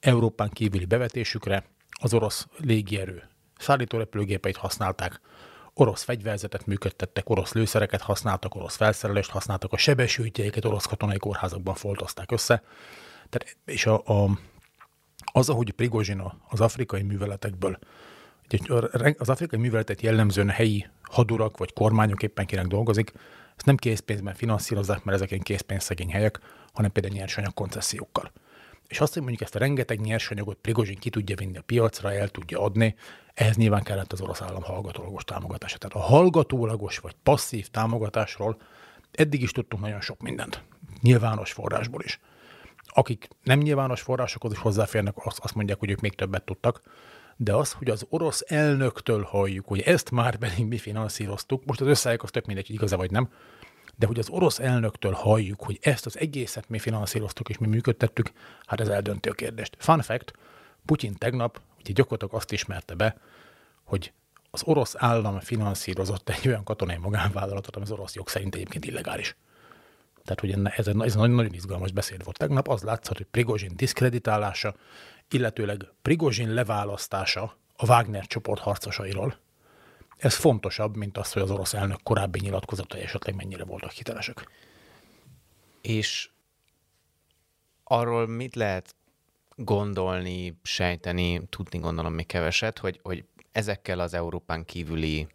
[0.00, 1.64] Európán kívüli bevetésükre
[2.00, 3.28] az orosz légierő
[3.58, 5.20] szállítórepülőgépeit használták,
[5.74, 12.32] orosz fegyverzetet működtettek, orosz lőszereket használtak, orosz felszerelést használtak, a sebesültjeiket orosz katonai kórházakban foltozták
[12.32, 12.62] össze.
[13.28, 14.38] Tehát, és a, a,
[15.32, 17.78] az, ahogy Prigozsina az afrikai műveletekből,
[19.18, 23.12] az afrikai műveletet jellemzően helyi hadurak vagy kormányok éppen kinek dolgozik,
[23.56, 26.40] ezt nem készpénzben finanszírozzák, mert ezek ilyen készpénzszegény helyek,
[26.72, 28.32] hanem például nyersanyag koncesziókkal.
[28.88, 32.28] És azt, hogy mondjuk ezt a rengeteg nyersanyagot Prigozsin ki tudja vinni a piacra, el
[32.28, 32.94] tudja adni,
[33.34, 35.78] ehhez nyilván kellett az orosz állam hallgatólagos támogatása.
[35.78, 38.56] Tehát a hallgatólagos vagy passzív támogatásról
[39.12, 40.62] eddig is tudtunk nagyon sok mindent.
[41.02, 42.20] Nyilvános forrásból is
[42.96, 46.80] akik nem nyilvános forrásokhoz is hozzáférnek, azt, azt mondják, hogy ők még többet tudtak,
[47.36, 51.86] de az, hogy az orosz elnöktől halljuk, hogy ezt már pedig mi finanszíroztuk, most az
[51.86, 53.28] összeálljuk az tök mindegy, hogy igaz vagy nem,
[53.96, 58.32] De hogy az orosz elnöktől halljuk, hogy ezt az egészet mi finanszíroztuk és mi működtettük,
[58.66, 59.76] hát ez eldönti a kérdést.
[59.78, 60.32] Fun fact,
[60.84, 63.16] Putyin tegnap ugye gyakorlatilag azt ismerte be,
[63.84, 64.12] hogy
[64.50, 69.36] az orosz állam finanszírozott egy olyan katonai magánvállalatot, ami az orosz jog szerint egyébként illegális.
[70.24, 72.68] Tehát, hogy ez egy, ez egy nagyon izgalmas beszéd volt tegnap.
[72.68, 74.74] Az látszott, hogy Prigozsin diszkreditálása,
[75.30, 79.36] illetőleg Prigozsin leválasztása a Wagner csoport harcosairól,
[80.16, 84.48] ez fontosabb, mint az, hogy az orosz elnök korábbi nyilatkozatai esetleg mennyire voltak hitelesek.
[85.80, 86.30] És
[87.84, 88.94] arról mit lehet
[89.56, 95.28] gondolni, sejteni, tudni gondolom még keveset, hogy, hogy ezekkel az Európán kívüli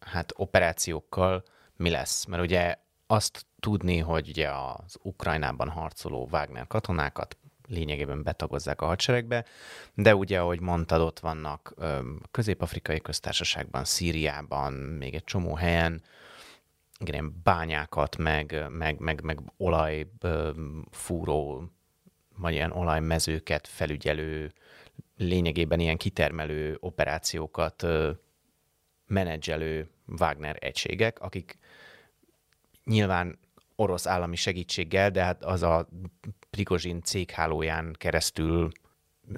[0.00, 1.44] hát operációkkal
[1.76, 2.24] mi lesz?
[2.24, 2.74] Mert ugye
[3.06, 7.36] azt tudni, hogy ugye az Ukrajnában harcoló Wagner katonákat
[7.68, 9.44] lényegében betagozzák a hadseregbe,
[9.94, 11.74] de ugye, ahogy mondtad, ott vannak
[12.30, 16.02] közép-afrikai köztársaságban, Szíriában, még egy csomó helyen,
[16.98, 20.50] ilyen bányákat, meg, meg, meg, meg olajfúró,
[22.36, 24.52] vagy ilyen olajmezőket felügyelő,
[25.16, 27.86] lényegében ilyen kitermelő operációkat
[29.06, 31.58] menedzselő Wagner egységek, akik
[32.84, 33.38] nyilván
[33.76, 35.88] orosz állami segítséggel, de hát az a
[36.56, 38.70] Prigozsin céghálóján keresztül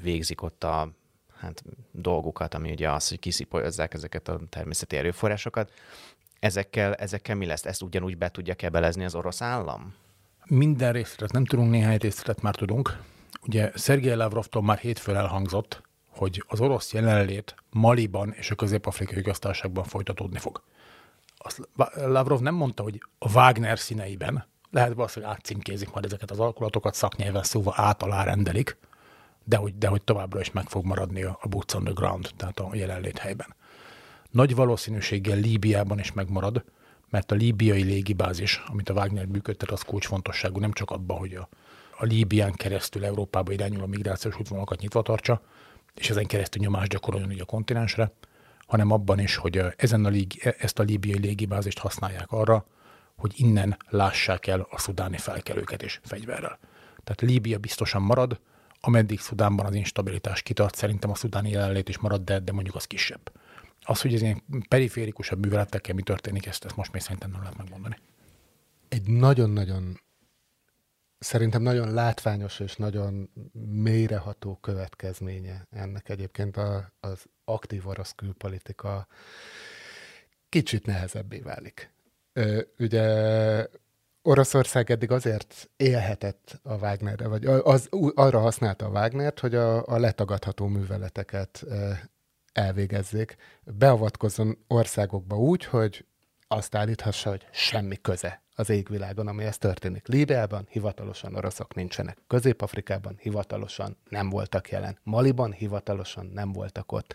[0.02, 0.90] végzik ott a
[1.38, 5.72] hát, dolgokat, ami ugye az, hogy kiszipolyozzák ezeket a természeti erőforrásokat.
[6.40, 7.64] Ezekkel, ezekkel mi lesz?
[7.64, 9.94] Ezt ugyanúgy be tudja kebelezni az orosz állam?
[10.44, 13.02] Minden részletet nem tudunk, néhány részletet már tudunk.
[13.42, 19.84] Ugye Szergej Lavrovtól már hétfőn elhangzott, hogy az orosz jelenlét Maliban és a közép-afrikai köztársaságban
[19.84, 20.62] folytatódni fog.
[21.36, 26.94] Azt Lavrov nem mondta, hogy a Wagner színeiben, lehet valószínűleg átcímkézik majd ezeket az alkulatokat,
[26.94, 28.76] szaknyelven szóval átalá rendelik,
[29.44, 32.30] de hogy, de hogy továbbra is meg fog maradni a, a boots on the ground,
[32.36, 33.54] tehát a jelenlét helyben.
[34.30, 36.64] Nagy valószínűséggel Líbiában is megmarad,
[37.10, 41.48] mert a líbiai légibázis, amit a Wagner működtet, az kulcsfontosságú nem csak abban, hogy a,
[41.98, 45.40] a Líbián keresztül Európába irányuló migrációs útvonalakat nyitva tartsa,
[45.94, 48.12] és ezen keresztül nyomást gyakoroljon a kontinensre,
[48.66, 52.66] hanem abban is, hogy ezen a légi, e, ezt a líbiai légibázist használják arra,
[53.18, 56.58] hogy innen lássák el a szudáni felkelőket és fegyverrel.
[57.04, 58.40] Tehát Líbia biztosan marad,
[58.80, 62.84] ameddig Szudánban az instabilitás kitart, szerintem a szudáni jelenlét is marad, de, de mondjuk az
[62.84, 63.32] kisebb.
[63.80, 67.56] Az, hogy ez ilyen periférikusabb műveletekkel mi történik, ezt, ezt most még szerintem nem lehet
[67.56, 67.98] megmondani.
[68.88, 70.00] Egy nagyon-nagyon
[71.18, 73.30] szerintem nagyon látványos és nagyon
[73.72, 79.06] mélyreható következménye ennek egyébként a, az aktív orosz külpolitika
[80.48, 81.92] kicsit nehezebbé válik.
[82.78, 83.66] Ugye
[84.22, 89.98] Oroszország eddig azért élhetett a Wagnerre, vagy az, arra használta a Wagnert, hogy a, a
[89.98, 91.64] letagadható műveleteket
[92.52, 96.04] elvégezzék, beavatkozzon országokba úgy, hogy
[96.48, 100.06] azt állíthassa, hogy semmi köze az égvilágon, ami ez történik.
[100.06, 102.18] Líbiában hivatalosan oroszok nincsenek.
[102.26, 104.98] Közép-Afrikában hivatalosan nem voltak jelen.
[105.02, 107.14] Maliban hivatalosan nem voltak ott.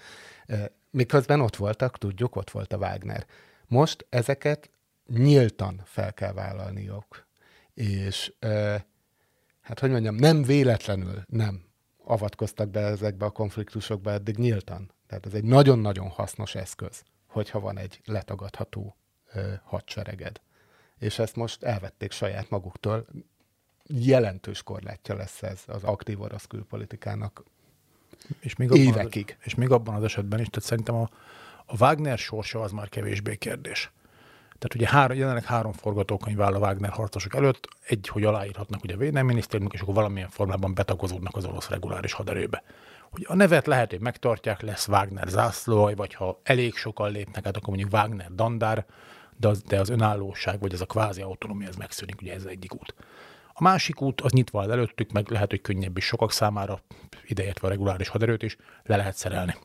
[0.90, 3.26] Miközben ott voltak, tudjuk, ott volt a Wagner.
[3.68, 4.70] Most ezeket
[5.08, 7.28] nyíltan fel kell vállalniuk.
[7.74, 8.34] És
[9.62, 11.64] hát hogy mondjam, nem véletlenül nem
[12.04, 14.92] avatkoztak be ezekbe a konfliktusokba eddig nyíltan.
[15.08, 18.96] Tehát ez egy nagyon-nagyon hasznos eszköz, hogyha van egy letagadható
[19.64, 20.42] hadsereged
[21.04, 23.06] és ezt most elvették saját maguktól.
[23.88, 27.44] Jelentős korlátja lesz ez az aktív orosz külpolitikának
[28.40, 29.36] és még abban évekig.
[29.40, 31.10] Az, és még abban az esetben is, tehát szerintem a,
[31.66, 33.92] a Wagner sorsa az már kevésbé kérdés.
[34.64, 38.94] Tehát ugye három, jelenleg három forgatókönyv áll a Wagner harcosok előtt, egy, hogy aláírhatnak ugye
[38.94, 42.64] a Védelmi Minisztériumok, és akkor valamilyen formában betagozódnak az orosz reguláris haderőbe.
[43.12, 47.58] Hogy a nevet lehet, hogy megtartják, lesz Wagner zászlóaj, vagy ha elég sokan lépnek át,
[47.58, 48.86] akkor mondjuk Wagner dandár,
[49.38, 52.74] de az, de az önállóság, vagy ez a kvázi autonómia, ez megszűnik, ugye ez egyik
[52.74, 52.96] út.
[53.54, 56.80] A másik út az nyitva áll előttük, meg lehet, hogy könnyebb is sokak számára,
[57.26, 59.56] ideértve a reguláris haderőt is, le lehet szerelni.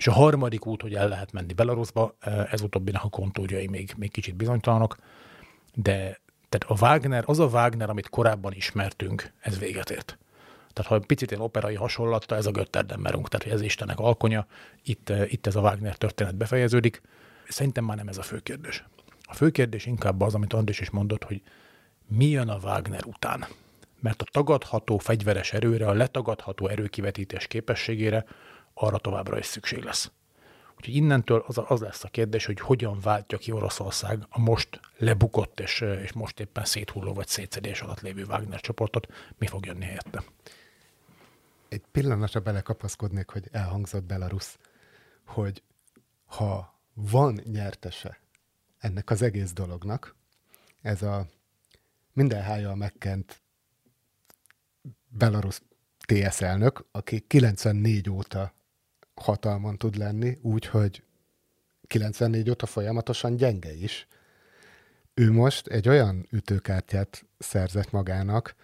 [0.00, 2.16] És a harmadik út, hogy el lehet menni Belarusba,
[2.50, 4.96] ez utóbbinak a kontódjai még, még kicsit bizonytalanok,
[5.74, 10.18] de tehát a Wagner, az a Wagner, amit korábban ismertünk, ez véget ért.
[10.72, 14.46] Tehát ha egy picit ilyen operai hasonlatta, ez a Götterdammerung, tehát ez Istenek alkonya,
[14.82, 17.02] itt, itt ez a Wagner történet befejeződik,
[17.50, 18.84] Szerintem már nem ez a fő kérdés.
[19.22, 21.42] A fő kérdés inkább az, amit Andris is mondott, hogy
[22.06, 23.46] mi jön a Wagner után.
[24.00, 28.24] Mert a tagadható fegyveres erőre, a letagadható erőkivetítés képességére
[28.80, 30.10] arra továbbra is szükség lesz.
[30.76, 35.60] Úgyhogy innentől az, az lesz a kérdés, hogy hogyan váltja ki Oroszország a most lebukott
[35.60, 39.06] és, és most éppen széthulló vagy szétszedés alatt lévő Wagner csoportot,
[39.38, 40.22] mi fog jönni helyette.
[41.68, 44.58] Egy pillanatra belekapaszkodnék, hogy elhangzott Belarus,
[45.26, 45.62] hogy
[46.24, 48.20] ha van nyertese
[48.78, 50.16] ennek az egész dolognak,
[50.82, 51.26] ez a
[52.12, 53.42] minden hájjal megkent
[55.08, 55.60] Belarus
[55.98, 58.52] TS elnök, aki 94 óta
[59.20, 61.02] hatalmon tud lenni, úgyhogy
[61.86, 64.06] 94 óta folyamatosan gyenge is.
[65.14, 68.54] Ő most egy olyan ütőkártyát szerzett magának,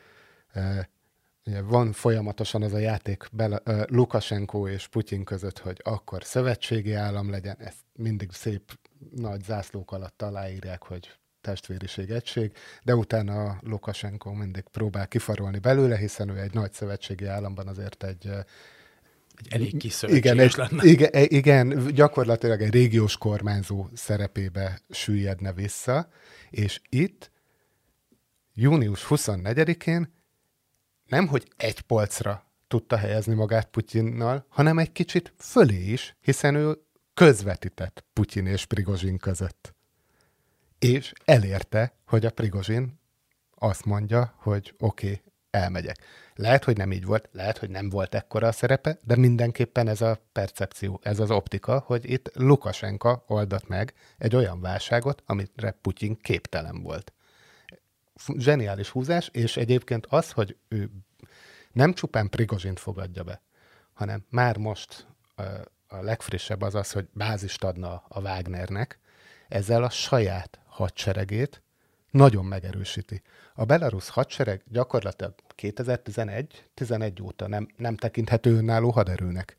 [1.65, 7.57] van folyamatosan az a játék Bela, Lukashenko és Putyin között, hogy akkor szövetségi állam legyen,
[7.59, 8.79] ezt mindig szép
[9.17, 15.97] nagy zászlók alatt aláírják, hogy testvériség, egység, de utána a Lukashenko mindig próbál kifarolni belőle,
[15.97, 18.31] hiszen ő egy nagy szövetségi államban azért egy
[19.45, 20.85] egy elég kis igen, egy, lenne.
[20.85, 26.09] Igen, igen, gyakorlatilag egy régiós kormányzó szerepébe süllyedne vissza,
[26.51, 27.31] és itt
[28.55, 30.15] június 24-én
[31.07, 36.79] nem, hogy egy polcra tudta helyezni magát Putyinnal, hanem egy kicsit fölé is, hiszen ő
[37.15, 39.75] közvetített Putyin és Prigozsin között.
[40.79, 43.01] És elérte, hogy a Prigozsin
[43.55, 45.23] azt mondja, hogy oké, okay,
[45.57, 45.97] elmegyek.
[46.35, 50.01] Lehet, hogy nem így volt, lehet, hogy nem volt ekkora a szerepe, de mindenképpen ez
[50.01, 56.17] a percepció, ez az optika, hogy itt Lukasenka oldott meg egy olyan válságot, amire Putyin
[56.17, 57.13] képtelen volt
[58.37, 60.91] zseniális húzás, és egyébként az, hogy ő
[61.73, 63.41] nem csupán Prigozsint fogadja be,
[63.93, 65.07] hanem már most
[65.87, 68.99] a legfrissebb az az, hogy bázist adna a Wagnernek,
[69.49, 71.63] ezzel a saját hadseregét
[72.17, 73.23] nagyon megerősíti.
[73.55, 79.57] A belarusz hadsereg gyakorlatilag 2011-11 óta nem, nem tekinthető önálló haderőnek.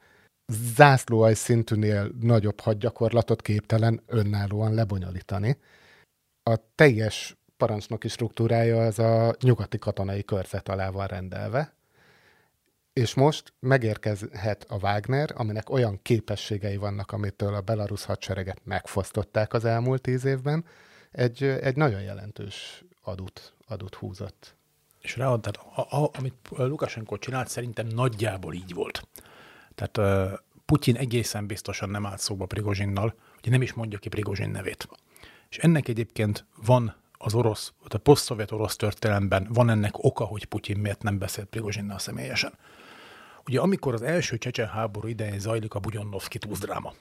[0.76, 5.58] Zászlóaj szintűnél nagyobb hadgyakorlatot képtelen önállóan lebonyolítani.
[6.43, 11.74] A teljes parancsnoki struktúrája az a nyugati katonai körzet alá van rendelve,
[12.93, 19.65] és most megérkezhet a Wagner, aminek olyan képességei vannak, amitől a belarusz hadsereget megfosztották az
[19.65, 20.65] elmúlt tíz évben,
[21.12, 24.56] egy, egy nagyon jelentős adut, adut húzott.
[25.02, 29.08] És rá, a, amit Lukashenko csinált, szerintem nagyjából így volt.
[29.76, 34.50] Tehát uh, Putyin egészen biztosan nem állt szóba Prigozsinnal, ugye nem is mondja ki Prigozsin
[34.50, 34.88] nevét.
[35.50, 40.78] És ennek egyébként van az orosz, a poszt orosz történelemben van ennek oka, hogy Putyin
[40.78, 42.54] miért nem beszélt Prigozsinnal személyesen.
[43.46, 46.93] Ugye amikor az első csecsen háború idején zajlik a Bugyonnovszki túzdráma,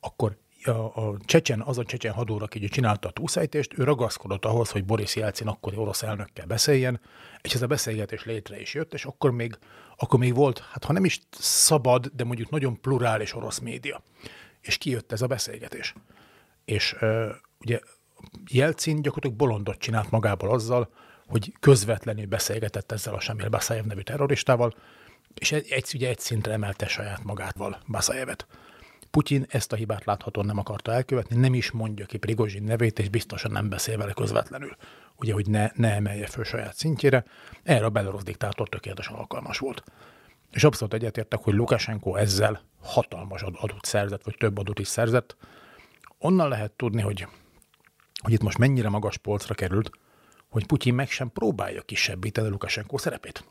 [0.00, 4.70] akkor a, a csecsen, az a csecsen hadúr, aki csinálta a túlszejtést, ő ragaszkodott ahhoz,
[4.70, 7.00] hogy Boris Jelcin akkori orosz elnökkel beszéljen,
[7.42, 9.58] és ez a beszélgetés létre is jött, és akkor még,
[9.96, 14.02] akkor még volt, hát ha nem is szabad, de mondjuk nagyon plurális orosz média.
[14.60, 15.94] És kijött ez a beszélgetés.
[16.64, 17.80] És ö, ugye
[18.50, 20.92] Jelcin gyakorlatilag bolondot csinált magából azzal,
[21.26, 24.74] hogy közvetlenül beszélgetett ezzel a Samil Basajev nevű terroristával,
[25.34, 28.46] és egy, ugye egy szintre emelte saját magátval Basajevet.
[29.10, 33.08] Putyin ezt a hibát láthatóan nem akarta elkövetni, nem is mondja ki Prigozsin nevét, és
[33.08, 34.76] biztosan nem beszél vele közvetlenül.
[35.16, 37.24] Ugye, hogy ne, ne emelje föl saját szintjére.
[37.62, 39.82] Erre a belorusz diktátor tökéletesen alkalmas volt.
[40.50, 45.36] És abszolút egyetértek, hogy Lukashenko ezzel hatalmas adót szerzett, vagy több adót is szerzett.
[46.18, 47.26] Onnan lehet tudni, hogy
[48.20, 49.90] hogy itt most mennyire magas polcra került,
[50.48, 53.44] hogy Putyin meg sem próbálja kisebbíteni Lukashenko szerepét.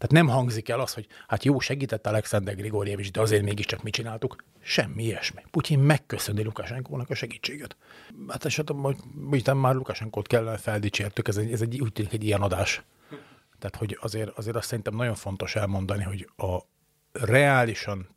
[0.00, 3.92] Tehát nem hangzik el az, hogy hát jó, segített Alexander Grigorjevics, de azért mégiscsak mit
[3.94, 4.44] csináltuk.
[4.60, 5.42] Semmi ilyesmi.
[5.50, 7.76] Putyin megköszöni Lukasenkónak a segítséget.
[8.28, 8.96] Hát esetleg hogy
[9.54, 12.82] már Lukasenkót kellene feldicsértük, ez egy, ez egy úgy tűnik egy ilyen adás.
[13.58, 16.58] Tehát, hogy azért, azért azt szerintem nagyon fontos elmondani, hogy a
[17.12, 18.08] reálisan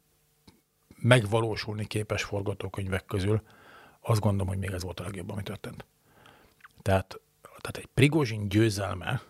[0.95, 3.41] megvalósulni képes forgatókönyvek közül
[4.01, 5.85] azt gondolom, hogy még ez volt a legjobb, ami történt.
[6.81, 9.21] Tehát, tehát egy Prigozsin győzelme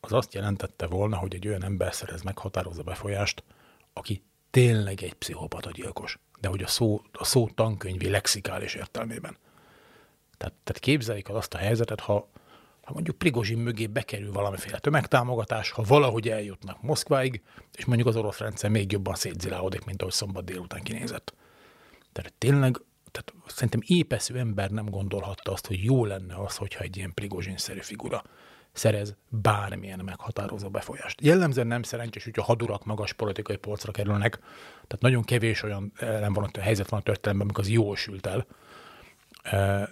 [0.00, 3.44] az azt jelentette volna, hogy egy olyan ember szerez meghatározó befolyást,
[3.92, 9.36] aki tényleg egy pszichopata gyilkos, de hogy a szó, a szó tankönyvi lexikális értelmében.
[10.36, 12.28] Tehát, tehát képzeljük azt a helyzetet, ha,
[12.82, 17.42] ha mondjuk Prigozsin mögé bekerül valamiféle tömegtámogatás, ha valahogy eljutnak Moszkváig,
[17.74, 21.34] és mondjuk az orosz rendszer még jobban szétzilálódik, mint ahogy szombat délután kinézett.
[22.12, 22.80] Tehát tényleg
[23.10, 27.80] tehát szerintem épesző ember nem gondolhatta azt, hogy jó lenne az, hogyha egy ilyen prigozsinszerű
[27.80, 28.22] figura
[28.72, 31.20] szerez bármilyen meghatározó befolyást.
[31.20, 34.38] Jellemzően nem szerencsés, hogy a hadurak magas politikai polcra kerülnek,
[34.72, 38.26] tehát nagyon kevés olyan ellen van a helyzet van a történelemben, amikor az jól sült
[38.26, 38.46] el,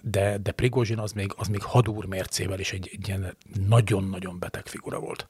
[0.03, 3.37] de, de Prigozsin az még, az még hadúr mércével is egy, egy ilyen
[3.69, 5.27] nagyon-nagyon beteg figura volt.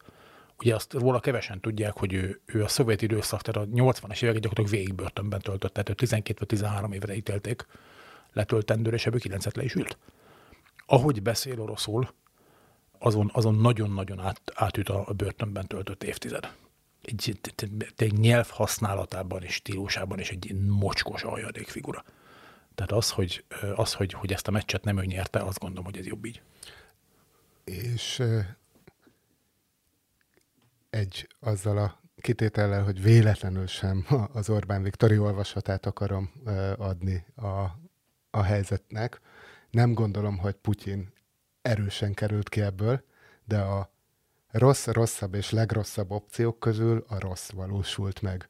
[0.58, 4.38] Ugye azt róla kevesen tudják, hogy ő, ő a szovjet időszak, tehát a 80-as évek
[4.38, 7.66] gyakorlatilag végig börtönben töltött, tehát ő 12 vagy 13 évre ítélték
[8.32, 9.98] letöltendőre, és ebből 9 le is ült.
[10.86, 12.08] Ahogy beszél oroszul,
[12.98, 16.52] azon, azon nagyon-nagyon át, átüt a börtönben töltött évtized.
[17.02, 22.04] Egy, egy, egy nyelv használatában és stílusában is egy mocskos aljadék figura.
[22.74, 23.44] Tehát az, hogy,
[23.74, 26.42] az, hogy, hogy ezt a meccset nem ő nyerte, azt gondolom, hogy ez jobb így.
[27.64, 28.22] És
[30.90, 36.32] egy azzal a kitétellel, hogy véletlenül sem az Orbán Viktori olvasatát akarom
[36.76, 37.64] adni a,
[38.30, 39.20] a helyzetnek.
[39.70, 41.12] Nem gondolom, hogy Putyin
[41.66, 43.04] erősen került ki ebből,
[43.44, 43.90] de a
[44.50, 48.48] rossz, rosszabb és legrosszabb opciók közül a rossz valósult meg.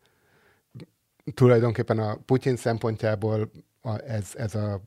[1.35, 3.51] Tulajdonképpen a Putyin szempontjából
[3.81, 4.81] a, ez, ez a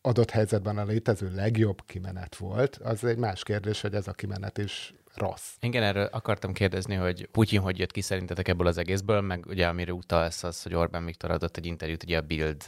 [0.00, 2.76] adott helyzetben a létező legjobb kimenet volt.
[2.76, 5.54] Az egy más kérdés, hogy ez a kimenet is rossz.
[5.60, 9.66] Igen, erről akartam kérdezni, hogy Putyin hogy jött ki szerintetek ebből az egészből, meg ugye
[9.66, 12.62] amire utalsz az, hogy Orbán Viktor adott egy interjút ugye a Bild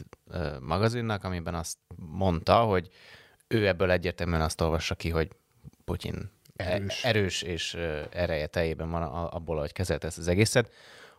[0.59, 2.89] magazinnak, amiben azt mondta, hogy
[3.47, 5.29] ő ebből egyértelműen azt olvassa ki, hogy
[5.85, 7.73] Putyin erős, e- erős és
[8.09, 10.71] ereje teljében van abból, hogy kezelte ezt az egészet.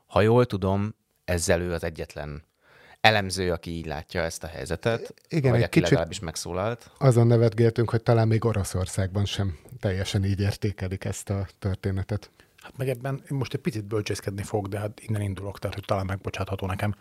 [0.07, 2.43] Ha jól tudom, ezzel ő az egyetlen
[3.01, 6.91] elemző, aki így látja ezt a helyzetet, Igen, vagy egy aki kicsit legalábbis megszólalt.
[6.99, 12.31] Azon nevetgéltünk, hogy talán még Oroszországban sem teljesen így értékelik ezt a történetet.
[12.63, 16.07] Hát meg ebben most egy picit bölcsészkedni fog, de hát innen indulok, tehát hogy talán
[16.07, 16.95] megbocsátható nekem,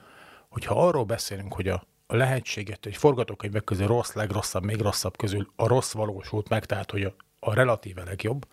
[0.50, 5.52] hogyha arról beszélünk, hogy a, a lehetséget, hogy forgatókönyvek közül rossz, legrosszabb, még rosszabb közül
[5.56, 8.48] a rossz valósult meg, tehát hogy a, a relatíve legjobb,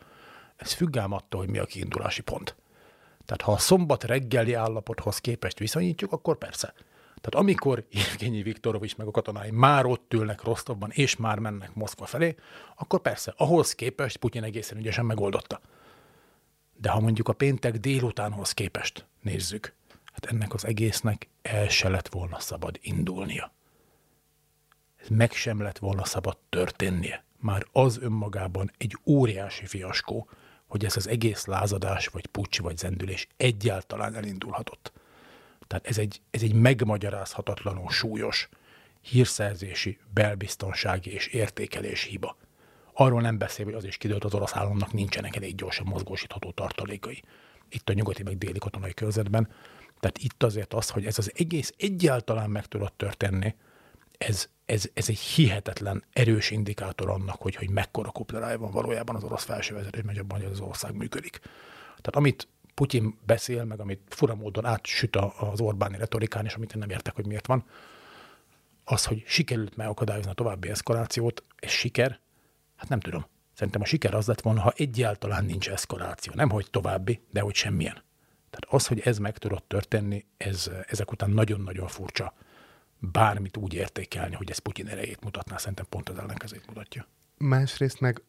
[0.57, 2.55] ez függ ám attól, hogy mi a kiindulási pont.
[3.25, 6.75] Tehát ha a szombat reggeli állapothoz képest viszonyítjuk, akkor persze.
[7.21, 12.07] Tehát amikor Evgenyi Viktorovics meg a katonái már ott ülnek Rostovban, és már mennek Moszkva
[12.07, 12.35] felé,
[12.77, 15.61] akkor persze, ahhoz képest Putyin egészen ügyesen megoldotta.
[16.77, 19.75] De ha mondjuk a péntek délutánhoz képest nézzük,
[20.25, 23.53] hát ennek az egésznek el se lett volna szabad indulnia.
[24.97, 27.25] Ez meg sem lett volna szabad történnie.
[27.39, 30.29] Már az önmagában egy óriási fiaskó,
[30.66, 34.93] hogy ez az egész lázadás, vagy pucs, vagy zendülés egyáltalán elindulhatott.
[35.66, 38.49] Tehát ez egy, ez egy megmagyarázhatatlanul súlyos
[39.01, 42.37] hírszerzési, belbiztonsági és értékelési hiba.
[42.93, 47.22] Arról nem beszél, hogy az is kiderült, az orosz államnak nincsenek elég gyorsan mozgósítható tartalékai.
[47.68, 49.49] Itt a nyugati meg déli katonai körzetben.
[50.05, 53.55] Tehát itt azért az, hogy ez az egész egyáltalán meg tudott történni,
[54.19, 59.25] ez, ez, ez egy hihetetlen erős indikátor annak, hogy, hogy mekkora kuplerája van valójában az
[59.25, 61.39] orosz felsővezetés, megy abban, hogy az ország működik.
[61.87, 66.79] Tehát amit Putyin beszél, meg amit fura módon átsüt az Orbáni retorikán, és amit én
[66.79, 67.65] nem értek, hogy miért van,
[68.85, 72.21] az, hogy sikerült megakadályozni a további eszkalációt, ez siker?
[72.77, 73.27] Hát nem tudom.
[73.55, 76.33] Szerintem a siker az lett volna, ha egyáltalán nincs eszkaláció.
[76.35, 78.03] Nem, hogy további, de hogy semmilyen.
[78.55, 82.35] Tehát az, hogy ez meg tudott történni, ez, ezek után nagyon-nagyon furcsa
[82.99, 87.07] bármit úgy értékelni, hogy ez Putyin erejét mutatná, szerintem pont az ellenkezőt mutatja.
[87.37, 88.23] Másrészt meg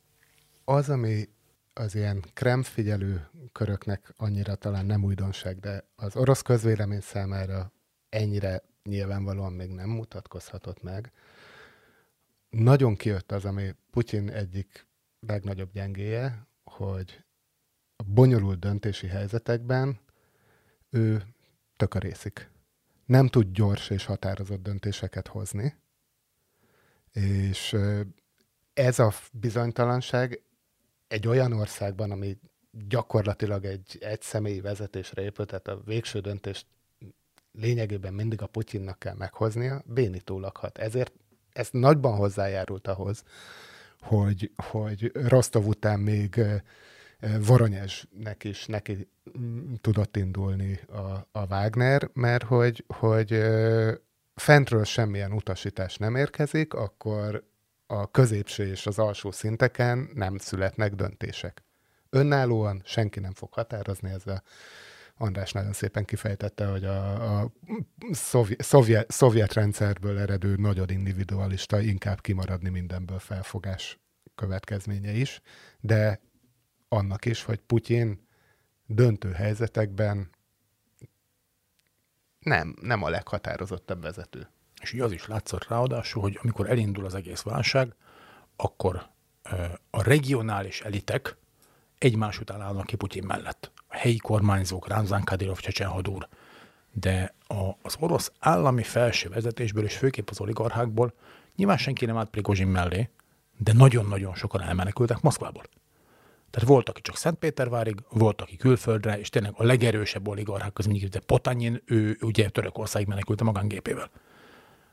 [0.63, 1.29] az, ami
[1.73, 7.71] az ilyen kremfigyelő köröknek annyira talán nem újdonság, de az orosz közvélemény számára
[8.09, 11.11] ennyire nyilvánvalóan még nem mutatkozhatott meg.
[12.49, 14.87] Nagyon kijött az, ami Putyin egyik
[15.19, 17.23] legnagyobb gyengéje, hogy
[17.95, 20.03] a bonyolult döntési helyzetekben
[20.95, 21.23] ő
[21.77, 22.49] tökörészik.
[23.05, 25.75] Nem tud gyors és határozott döntéseket hozni,
[27.11, 27.75] és
[28.73, 30.41] ez a bizonytalanság
[31.07, 32.37] egy olyan országban, ami
[32.87, 36.65] gyakorlatilag egy egy személyi vezetésre épült, tehát a végső döntést
[37.51, 40.77] lényegében mindig a Putyinnak kell meghoznia, bénítólag hat.
[40.77, 41.13] Ezért
[41.51, 43.23] ez nagyban hozzájárult ahhoz,
[43.99, 46.41] hogy, hogy Rostov után még
[47.39, 49.09] Voronyezsnek is neki
[49.39, 53.43] mm, tudott indulni a, a Wagner, mert hogy, hogy
[54.35, 57.43] fentről semmilyen utasítás nem érkezik, akkor
[57.87, 61.63] a középső és az alsó szinteken nem születnek döntések.
[62.09, 64.43] Önállóan senki nem fog határozni, ezzel
[65.17, 67.51] András nagyon szépen kifejtette, hogy a, a
[68.11, 73.99] szovjet, szovjet, szovjet rendszerből eredő nagyon individualista inkább kimaradni mindenből felfogás
[74.35, 75.41] következménye is,
[75.79, 76.21] de
[76.95, 78.27] annak is, hogy Putyin
[78.85, 80.29] döntő helyzetekben
[82.39, 84.49] nem, nem a leghatározottabb vezető.
[84.81, 87.95] És így az is látszott ráadásul, hogy amikor elindul az egész válság,
[88.55, 89.09] akkor
[89.89, 91.37] a regionális elitek
[91.97, 93.71] egymás után állnak ki Putyin mellett.
[93.87, 96.27] A helyi kormányzók, Ramzan Kadyrov, Csecsen Hadúr.
[96.91, 101.13] De a, az orosz állami felső vezetésből, és főképp az oligarchákból
[101.55, 103.09] nyilván senki nem állt Prigozsin mellé,
[103.57, 105.63] de nagyon-nagyon sokan elmenekültek Moszkvából.
[106.55, 111.09] Tehát volt, aki csak Szentpétervárig, volt, aki külföldre, és tényleg a legerősebb oligarchák közül mindig,
[111.09, 114.09] de Potanyin, ő ugye Törökországig menekült a magángépével.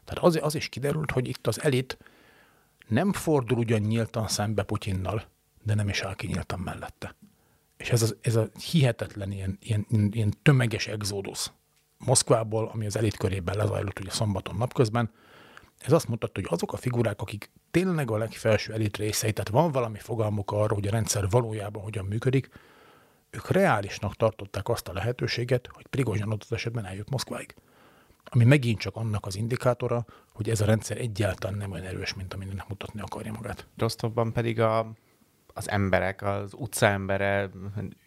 [0.04, 1.98] Tehát az, az is kiderült, hogy itt az elit
[2.88, 5.24] nem fordul ugyan nyíltan szembe Putyinnal,
[5.62, 7.14] de nem is áll ki nyíltan mellette.
[7.76, 11.52] És ez, az, ez a hihetetlen ilyen, ilyen, ilyen tömeges exodus
[11.98, 15.10] Moszkvából, ami az elit körében lezajlott ugye szombaton napközben,
[15.85, 19.72] ez azt mutatta, hogy azok a figurák, akik tényleg a legfelső elit részei, tehát van
[19.72, 22.49] valami fogalmuk arra, hogy a rendszer valójában hogyan működik,
[23.30, 27.55] ők reálisnak tartották azt a lehetőséget, hogy Prigozsin adott esetben eljut Moszkváig.
[28.24, 32.35] Ami megint csak annak az indikátora, hogy ez a rendszer egyáltalán nem olyan erős, mint
[32.35, 33.66] aminek mutatni akarja magát.
[33.76, 34.93] Rostovban pedig a,
[35.47, 37.51] az emberek, az utcaembere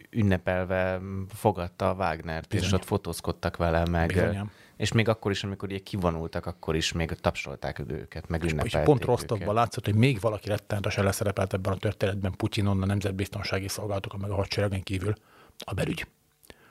[0.10, 2.68] ünnepelve fogadta a Wagnert, Bizony.
[2.68, 4.08] és ott fotózkodtak vele, meg...
[4.08, 4.52] Bizonyám.
[4.78, 8.86] És még akkor is, amikor ugye kivonultak, akkor is még tapsolták őket, meg ünnepelték És
[8.86, 14.18] pont Rostovban látszott, hogy még valaki rettenetesen leszerepelt ebben a történetben Putyinon, a nemzetbiztonsági szolgálatok,
[14.18, 15.14] meg a hadseregen kívül
[15.58, 16.08] a belügy.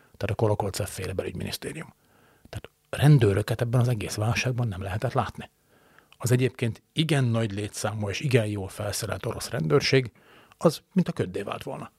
[0.03, 1.95] Tehát a Kolokolcev féle belügyminisztérium.
[2.49, 5.51] Tehát rendőröket ebben az egész válságban nem lehetett látni.
[6.17, 10.13] Az egyébként igen nagy létszámú és igen jól felszerelt orosz rendőrség,
[10.59, 11.91] az mint a köddé vált volna.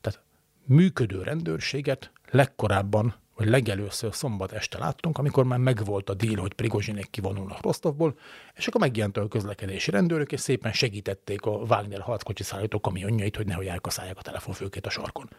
[0.00, 0.20] Tehát
[0.64, 7.10] működő rendőrséget legkorábban, vagy legelőször szombat este láttunk, amikor már megvolt a díl, hogy Prigozsinék
[7.10, 8.18] kivonulnak Rostovból,
[8.54, 13.46] és akkor megjelent a közlekedési rendőrök, és szépen segítették a Wagner harckocsi szállító kamionjait, hogy
[13.46, 15.30] nehogy elkaszálják a telefonfőkét a sarkon.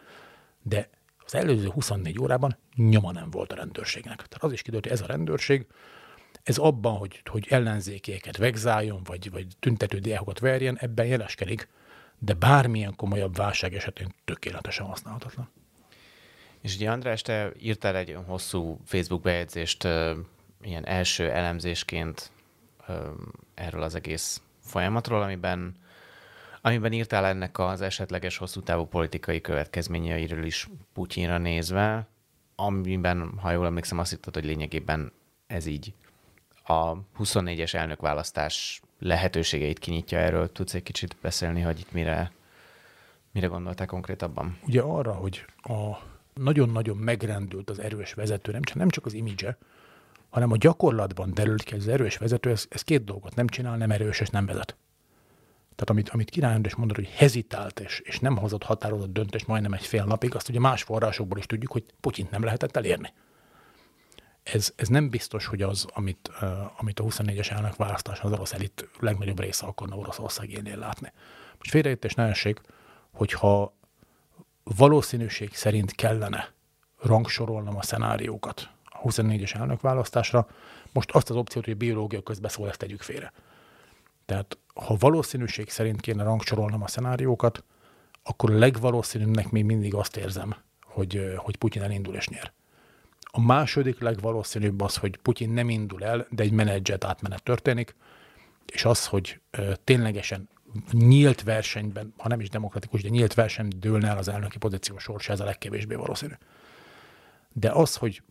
[0.62, 0.88] De
[1.24, 4.16] az előző 24 órában nyoma nem volt a rendőrségnek.
[4.16, 5.66] Tehát az is kiderült, hogy ez a rendőrség,
[6.42, 11.68] ez abban, hogy, hogy ellenzékéket vegzáljon, vagy, vagy tüntető diákokat verjen, ebben jeleskedik,
[12.18, 15.50] de bármilyen komolyabb válság esetén tökéletesen használhatatlan.
[16.60, 19.84] És ugye András, te írtál egy hosszú Facebook bejegyzést
[20.62, 22.30] ilyen első elemzésként
[23.54, 25.74] erről az egész folyamatról, amiben,
[26.60, 32.06] amiben írtál ennek az esetleges hosszú távú politikai következményeiről is Putyinra nézve,
[32.54, 35.12] amiben, ha jól emlékszem, azt hittad, hogy lényegében
[35.46, 35.92] ez így
[36.64, 40.52] a 24-es elnökválasztás lehetőségeit kinyitja erről.
[40.52, 42.32] Tudsz egy kicsit beszélni, hogy itt mire,
[43.32, 44.58] mire gondoltál konkrétabban?
[44.66, 45.96] Ugye arra, hogy a
[46.34, 49.58] nagyon-nagyon megrendült az erős vezető, nem csak, nem csak az imidzse,
[50.30, 53.76] hanem a gyakorlatban derült ki, hogy az erős vezető, ez, ez két dolgot nem csinál,
[53.76, 54.76] nem erős és nem vezet.
[55.74, 59.72] Tehát amit, amit Király András mondott, hogy hezitált és, és nem hozott határozott döntést majdnem
[59.72, 63.12] egy fél napig, azt ugye más forrásokból is tudjuk, hogy Putyint nem lehetett elérni
[64.42, 68.52] ez, ez nem biztos, hogy az, amit, uh, amit a 24-es elnök választás az orosz
[68.52, 71.12] elit legnagyobb része akarna Oroszország élnél látni.
[71.58, 72.60] Most félreértés ne essék,
[73.12, 73.78] hogyha
[74.76, 76.52] valószínűség szerint kellene
[77.02, 80.48] rangsorolnom a szenáriókat a 24-es elnök választásra,
[80.92, 83.32] most azt az opciót, hogy a biológia közbeszól, ezt tegyük félre.
[84.26, 87.64] Tehát ha valószínűség szerint kéne rangsorolnom a szenáriókat,
[88.22, 90.54] akkor a legvalószínűbbnek még mindig azt érzem,
[90.84, 92.52] hogy, hogy Putyin elindul és nyer.
[93.20, 97.94] A második legvalószínűbb az, hogy Putyin nem indul el, de egy menedzset átmenet történik,
[98.66, 99.40] és az, hogy
[99.84, 100.48] ténylegesen
[100.92, 105.32] nyílt versenyben, ha nem is demokratikus, de nyílt versenyben dőlne el az elnöki pozíció sorsa,
[105.32, 106.32] ez a legkevésbé valószínű.
[107.52, 108.22] De az, hogy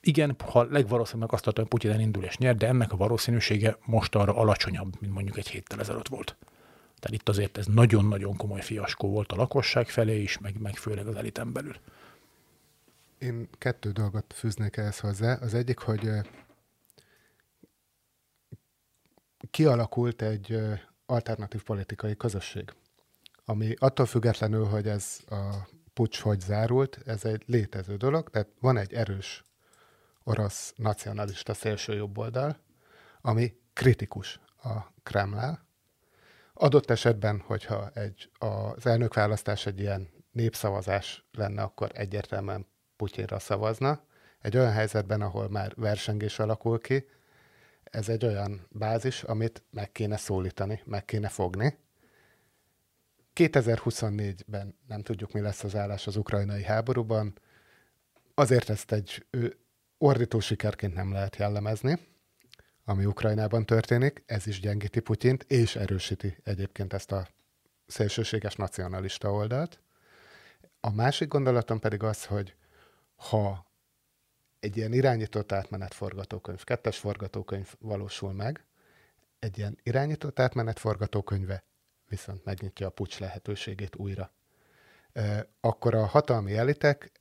[0.00, 4.14] igen, ha legvalószínűbb azt tartom, hogy Putyin elindul és nyer, de ennek a valószínűsége most
[4.14, 6.36] arra alacsonyabb, mint mondjuk egy héttel ezelőtt volt.
[7.00, 11.06] Tehát itt azért ez nagyon-nagyon komoly fiaskó volt a lakosság felé is, meg, meg főleg
[11.06, 11.76] az eliten belül.
[13.18, 15.34] Én kettő dolgot fűznék ehhez hozzá.
[15.34, 16.10] Az egyik, hogy
[19.50, 20.58] kialakult egy
[21.10, 22.72] alternatív politikai közösség,
[23.44, 28.76] ami attól függetlenül, hogy ez a pucs hogy zárult, ez egy létező dolog, tehát van
[28.76, 29.44] egy erős
[30.22, 32.56] orosz nacionalista szélső jobboldal,
[33.20, 35.66] ami kritikus a Kremlel.
[36.54, 44.04] Adott esetben, hogyha egy, az elnökválasztás egy ilyen népszavazás lenne, akkor egyértelműen Putyinra szavazna.
[44.40, 47.06] Egy olyan helyzetben, ahol már versengés alakul ki,
[47.90, 51.78] ez egy olyan bázis, amit meg kéne szólítani, meg kéne fogni.
[53.34, 57.38] 2024-ben nem tudjuk, mi lesz az állás az ukrajnai háborúban.
[58.34, 59.26] Azért ezt egy
[59.98, 61.98] ordító sikerként nem lehet jellemezni,
[62.84, 64.22] ami Ukrajnában történik.
[64.26, 67.28] Ez is gyengíti Putyint, és erősíti egyébként ezt a
[67.86, 69.80] szélsőséges nacionalista oldalt.
[70.80, 72.54] A másik gondolatom pedig az, hogy
[73.14, 73.69] ha
[74.60, 78.64] egy ilyen irányított átmenet forgatókönyv, kettes forgatókönyv valósul meg,
[79.38, 81.64] egy ilyen irányított átmenet forgatókönyve
[82.08, 84.32] viszont megnyitja a pucs lehetőségét újra.
[85.60, 87.12] Akkor a hatalmi elitek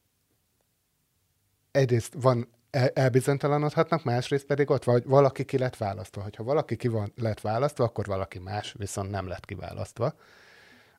[1.71, 2.49] egyrészt van
[2.93, 6.21] elbizonytalanodhatnak, másrészt pedig ott vagy valaki ki lett választva.
[6.21, 10.15] Hogyha valaki ki van, lett választva, akkor valaki más viszont nem lett kiválasztva.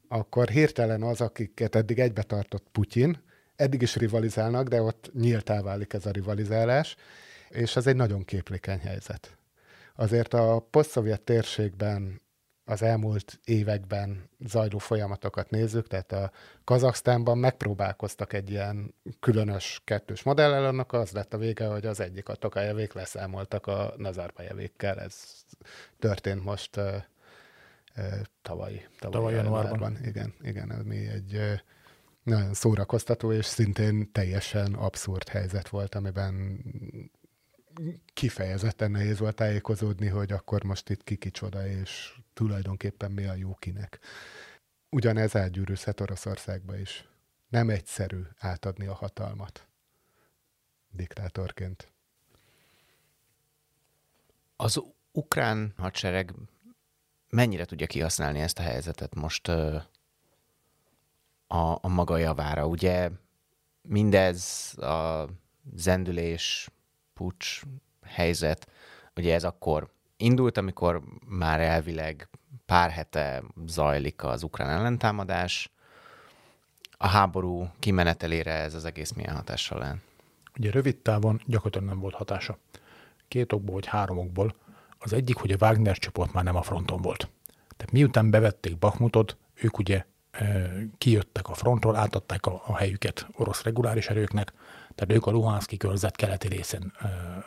[0.09, 3.23] Akkor hirtelen az, akiket eddig egybe tartott Putyin,
[3.61, 6.97] eddig is rivalizálnak, de ott nyíltá válik ez a rivalizálás,
[7.49, 9.37] és ez egy nagyon képlékeny helyzet.
[9.95, 12.21] Azért a posztszovjet térségben
[12.65, 16.31] az elmúlt években zajló folyamatokat nézzük, tehát a
[16.65, 22.29] Kazaksztánban megpróbálkoztak egy ilyen különös kettős modellel, annak az lett a vége, hogy az egyik
[22.29, 25.01] a Tokajevék leszámoltak a Nazarbajevékkel.
[25.01, 25.15] Ez
[25.99, 28.05] történt most uh, uh,
[28.43, 29.73] tavaly, tavaly, tavaly januárban.
[29.73, 30.07] januárban.
[30.07, 31.59] Igen, igen, ez mi egy uh,
[32.23, 36.65] nagyon szórakoztató és szintén teljesen abszurd helyzet volt, amiben
[38.13, 43.55] kifejezetten nehéz volt tájékozódni, hogy akkor most itt ki kicsoda, és tulajdonképpen mi a jó
[43.55, 43.99] kinek.
[44.89, 47.09] Ugyanez átgyűrűzhet Oroszországba is.
[47.49, 49.69] Nem egyszerű átadni a hatalmat
[50.91, 51.93] diktátorként.
[54.57, 56.35] Az ukrán hadsereg
[57.29, 59.79] mennyire tudja kihasználni ezt a helyzetet most ö,
[61.53, 62.67] a, a maga javára?
[62.67, 63.11] Ugye
[63.83, 65.29] mindez a
[65.75, 66.71] zendülés,
[67.15, 67.63] pucs
[68.03, 68.71] helyzet,
[69.17, 72.29] ugye ez akkor indult, amikor már elvileg
[72.67, 75.73] pár hete zajlik az ukrán ellentámadás.
[76.97, 79.99] A háború kimenetelére ez az egész milyen hatással lehet?
[80.59, 82.59] Ugye rövid távon gyakorlatilag nem volt hatása.
[83.29, 84.55] Két okból vagy három okból.
[84.99, 87.29] Az egyik, hogy a Wagner csoport már nem a fronton volt.
[87.77, 90.05] Tehát miután bevették Bakmutot, ők ugye
[90.99, 94.53] kijöttek a frontról, átadták a, helyüket orosz reguláris erőknek,
[94.95, 96.93] tehát ők a Luhanszki körzet keleti részén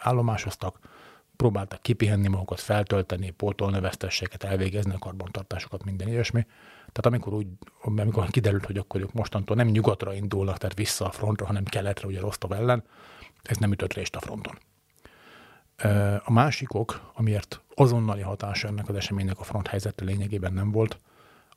[0.01, 0.79] állomásoztak,
[1.35, 6.45] próbáltak kipihenni magukat, feltölteni, pótolni vesztességet, elvégezni a karbantartásokat, minden ilyesmi.
[6.77, 7.47] Tehát amikor, úgy,
[7.81, 12.07] amikor kiderült, hogy akkor ők mostantól nem nyugatra indulnak, tehát vissza a frontra, hanem keletre,
[12.07, 12.83] ugye Rostov ellen,
[13.41, 14.57] ez nem ütött részt a fronton.
[16.23, 20.97] A másik ok, amiért azonnali hatása ennek az eseménynek a front helyzete lényegében nem volt,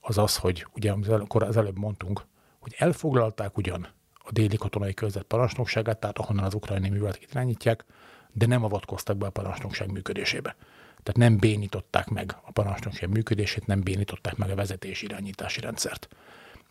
[0.08, 2.24] az az, hogy ugye amikor az előbb mondtunk,
[2.58, 7.84] hogy elfoglalták ugyan a déli katonai körzet parancsnokságát, tehát ahonnan az ukrajnai műveleteket irányítják,
[8.32, 10.56] de nem avatkoztak be a parancsnokság működésébe.
[11.02, 16.08] Tehát nem bénították meg a parancsnokság működését, nem bénították meg a vezetési irányítási rendszert.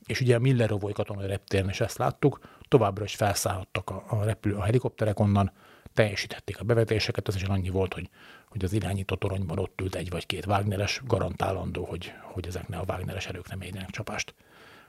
[0.06, 4.56] És ugye a Millerovoy katonai reptéren is ezt láttuk, továbbra is felszállhattak a, a repülő,
[4.56, 5.52] a helikopterek onnan,
[5.94, 8.10] teljesíthették a bevetéseket, az is annyi volt, hogy,
[8.56, 12.78] hogy az irányító toronyban ott ült egy vagy két Wagneres, garantálandó, hogy, hogy ezek ne
[12.78, 14.34] a Wagneres erők nem érjenek csapást.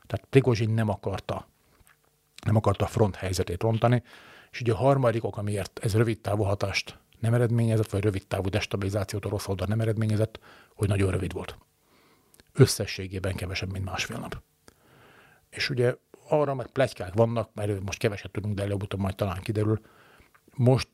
[0.07, 1.47] Tehát Prigozsin nem akarta,
[2.45, 4.03] nem akarta a front helyzetét rontani,
[4.51, 8.49] és ugye a harmadik ok, amiért ez rövid távú hatást nem eredményezett, vagy rövid távú
[8.49, 10.39] destabilizációt orosz oldal nem eredményezett,
[10.75, 11.59] hogy nagyon rövid volt.
[12.53, 14.43] Összességében kevesebb, mint másfél nap.
[15.51, 15.95] És ugye
[16.29, 19.81] arra meg plegykák vannak, mert most keveset tudunk, de előbb-utóbb majd talán kiderül.
[20.57, 20.89] Most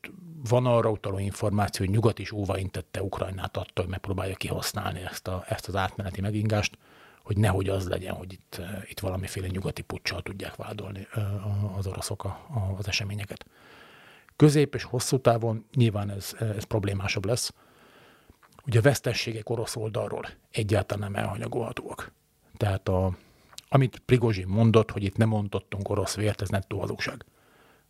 [0.49, 5.45] van arra utaló információ, hogy nyugat is óvaintette Ukrajnát attól, hogy megpróbálja kihasználni ezt, a,
[5.47, 6.77] ezt az átmeneti megingást,
[7.23, 11.87] hogy nehogy az legyen, hogy itt, eh, itt valamiféle nyugati puccsal tudják vádolni eh, az
[11.87, 13.45] oroszok a, a, az eseményeket.
[14.35, 17.53] Közép és hosszú távon nyilván ez, eh, ez problémásabb lesz.
[18.65, 22.11] Ugye a vesztességek orosz oldalról egyáltalán nem elhanyagolhatóak.
[22.57, 23.15] Tehát a,
[23.69, 27.25] amit Prigozsin mondott, hogy itt nem mondottunk orosz vért, ez nettó hazugság.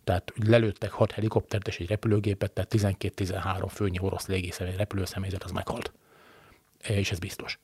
[0.04, 5.92] Tehát lelőttek hat helikoptert és egy repülőgépet, tehát 12-13 főnyi orosz légészemély repülőszemélyzet az meghalt.
[6.88, 7.60] És ez biztos.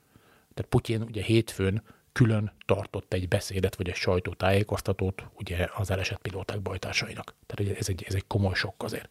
[0.54, 6.62] Tehát Putyin ugye hétfőn külön tartott egy beszédet, vagy egy sajtótájékoztatót ugye az elesett pilóták
[6.62, 7.36] bajtársainak.
[7.46, 9.10] Tehát ugye ez egy, ez egy komoly sok azért.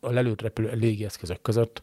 [0.00, 1.82] A lelőtt repülő légieszközök között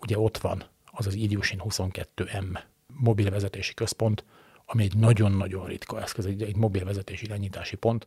[0.00, 4.24] ugye ott van az az Ilyushin 22M mobilvezetési központ,
[4.66, 8.06] ami egy nagyon-nagyon ritka eszköz, egy, egy mobilvezetési irányítási pont.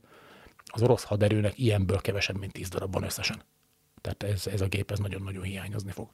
[0.66, 3.42] Az orosz haderőnek ilyenből kevesebb, mint 10 darab van összesen.
[4.02, 6.10] Tehát ez, ez a gép ez nagyon-nagyon hiányozni fog.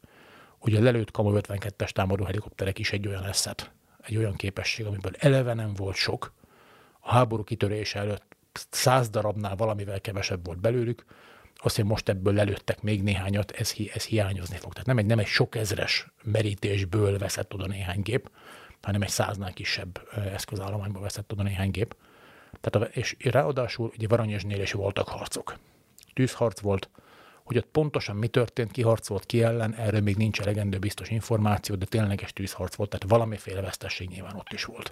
[0.59, 3.71] Ugye a lelőtt Kamu 52-es támadó helikopterek is egy olyan eszet
[4.07, 6.33] egy olyan képesség, amiből eleve nem volt sok,
[6.99, 8.37] a háború kitörése előtt
[8.69, 11.05] száz darabnál valamivel kevesebb volt belőlük,
[11.55, 14.71] azt, hogy most ebből lelőttek még néhányat, ez, ez hiányozni fog.
[14.71, 18.31] Tehát nem egy, nem egy sok ezres merítésből veszett oda néhány gép,
[18.81, 20.01] hanem egy száznál kisebb
[20.33, 21.95] eszközállományból veszett oda néhány gép.
[22.61, 25.57] Tehát, és ráadásul ugye Varanyesnél is voltak harcok.
[26.13, 26.89] Tűzharc volt,
[27.43, 31.75] hogy ott pontosan mi történt, ki harcolt ki ellen, erről még nincs elegendő biztos információ,
[31.75, 34.91] de tényleges tűzharc volt, tehát valamiféle vesztesség nyilván ott is volt.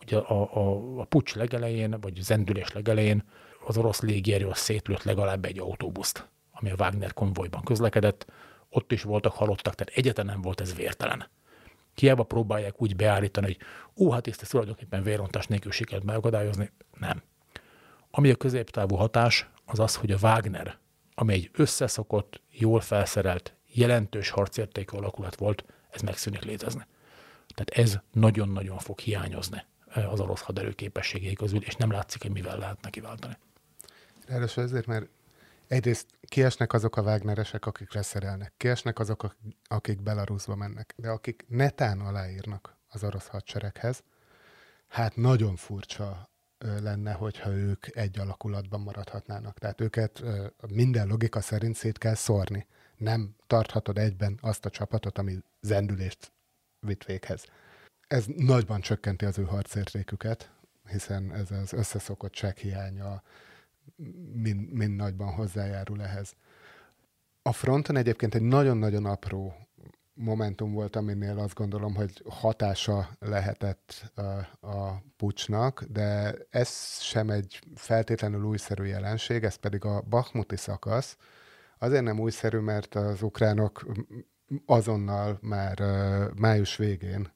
[0.00, 3.24] Ugye a, a, a pucs legelején, vagy zendülés legelején
[3.66, 8.26] az orosz légierő szétlőtt legalább egy autóbuszt, ami a Wagner konvojban közlekedett,
[8.68, 11.28] ott is voltak halottak, tehát egyetlen nem volt ez vértelen.
[12.00, 13.58] Hiába próbálják úgy beállítani, hogy
[13.96, 16.70] ó, hát ezt tulajdonképpen vérontás nélkül sikerült megakadályozni.
[16.98, 17.22] Nem.
[18.10, 20.78] Ami a középtávú hatás, az az, hogy a Wagner
[21.18, 26.86] ami egy összeszokott, jól felszerelt, jelentős harcértékű alakulat volt, ez megszűnik létezni.
[27.54, 32.30] Tehát ez nagyon-nagyon fog hiányozni eh, az orosz haderő képességei közül, és nem látszik, hogy
[32.30, 33.36] mivel lehet neki váltani.
[34.26, 35.08] Ráadásul ezért, mert
[35.68, 42.00] egyrészt kiesnek azok a Wagneresek, akik leszerelnek, kiesnek azok, akik Belarusba mennek, de akik netán
[42.00, 44.02] aláírnak az orosz hadsereghez.
[44.86, 49.58] Hát nagyon furcsa lenne, hogyha ők egy alakulatban maradhatnának.
[49.58, 50.22] Tehát őket
[50.68, 52.66] minden logika szerint szét kell szórni.
[52.96, 56.32] Nem tarthatod egyben azt a csapatot, ami zendülést
[56.80, 57.44] vitt véghez.
[58.08, 60.50] Ez nagyban csökkenti az ő harcértéküket,
[60.88, 63.22] hiszen ez az összeszokottság hiánya
[64.32, 66.34] mind, mind nagyban hozzájárul ehhez.
[67.42, 69.54] A fronton egyébként egy nagyon-nagyon apró
[70.14, 74.22] momentum volt, aminél azt gondolom, hogy hatása lehetett a,
[74.66, 81.16] a pucsnak, de ez sem egy feltétlenül újszerű jelenség, ez pedig a Bakhmuti szakasz.
[81.78, 83.86] Azért nem újszerű, mert az ukránok
[84.66, 85.78] azonnal már
[86.34, 87.32] május végén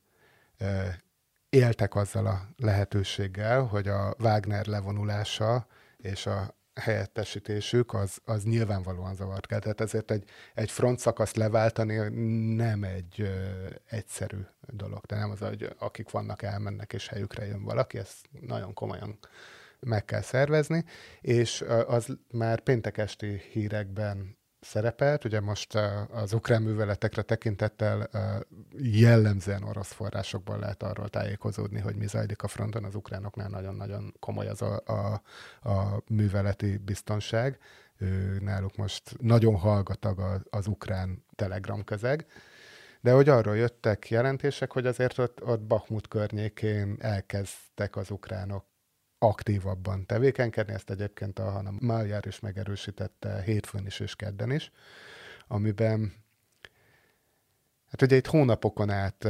[1.49, 5.67] éltek azzal a lehetőséggel, hogy a Wagner levonulása
[6.03, 9.59] és a helyettesítésük az, az nyilvánvalóan zavart kell.
[9.59, 10.25] Tehát ezért egy,
[10.55, 11.95] egy front szakaszt leváltani
[12.55, 15.05] nem egy ö, egyszerű dolog.
[15.05, 19.19] De nem az, hogy akik vannak, elmennek, és helyükre jön valaki, ezt nagyon komolyan
[19.81, 20.85] meg kell szervezni,
[21.21, 25.25] és az már péntek esti hírekben szerepelt.
[25.25, 25.75] Ugye most
[26.11, 28.11] az ukrán műveletekre tekintettel
[28.79, 32.85] jellemzően orosz forrásokból lehet arról tájékozódni, hogy mi zajlik a fronton.
[32.85, 35.23] Az ukránoknál nagyon-nagyon komoly az a, a,
[35.71, 37.59] a műveleti biztonság.
[38.41, 42.27] Náluk most nagyon hallgatag az ukrán telegram közeg.
[43.01, 48.65] De hogy arról jöttek jelentések, hogy azért ott, ott Bakhmut környékén elkezdtek az ukránok
[49.23, 54.71] aktívabban tevékenykedni, ezt egyébként a hanem Máljár is megerősítette hétfőn is és kedden is,
[55.49, 56.13] amiben
[57.91, 59.27] hát ugye itt hónapokon át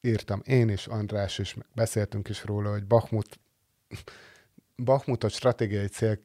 [0.00, 3.38] írtam én is, András is, beszéltünk is róla, hogy Bachmut
[4.76, 6.18] Bachmutot stratégiai cél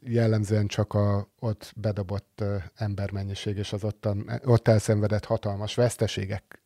[0.00, 6.61] jellemzően csak a ott bedobott embermennyiség és az ottan, ott elszenvedett hatalmas veszteségek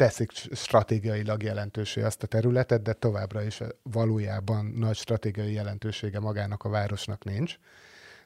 [0.00, 6.68] teszik stratégiailag jelentősé azt a területet, de továbbra is valójában nagy stratégiai jelentősége magának a
[6.68, 7.58] városnak nincs.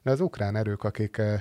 [0.03, 1.41] De az ukrán erők, akik eh,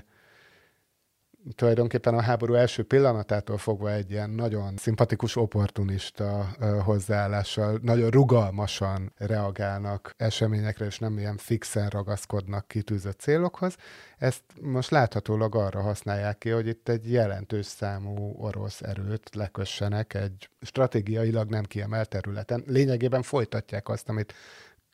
[1.56, 10.14] tulajdonképpen a háború első pillanatától fogva egy ilyen nagyon szimpatikus, opportunista hozzáállással, nagyon rugalmasan reagálnak
[10.18, 13.76] eseményekre, és nem ilyen fixen ragaszkodnak kitűzött célokhoz.
[14.18, 20.50] Ezt most láthatólag arra használják ki, hogy itt egy jelentős számú orosz erőt lekössenek egy
[20.62, 22.64] stratégiailag nem kiemelt területen.
[22.68, 24.34] Lényegében folytatják azt, amit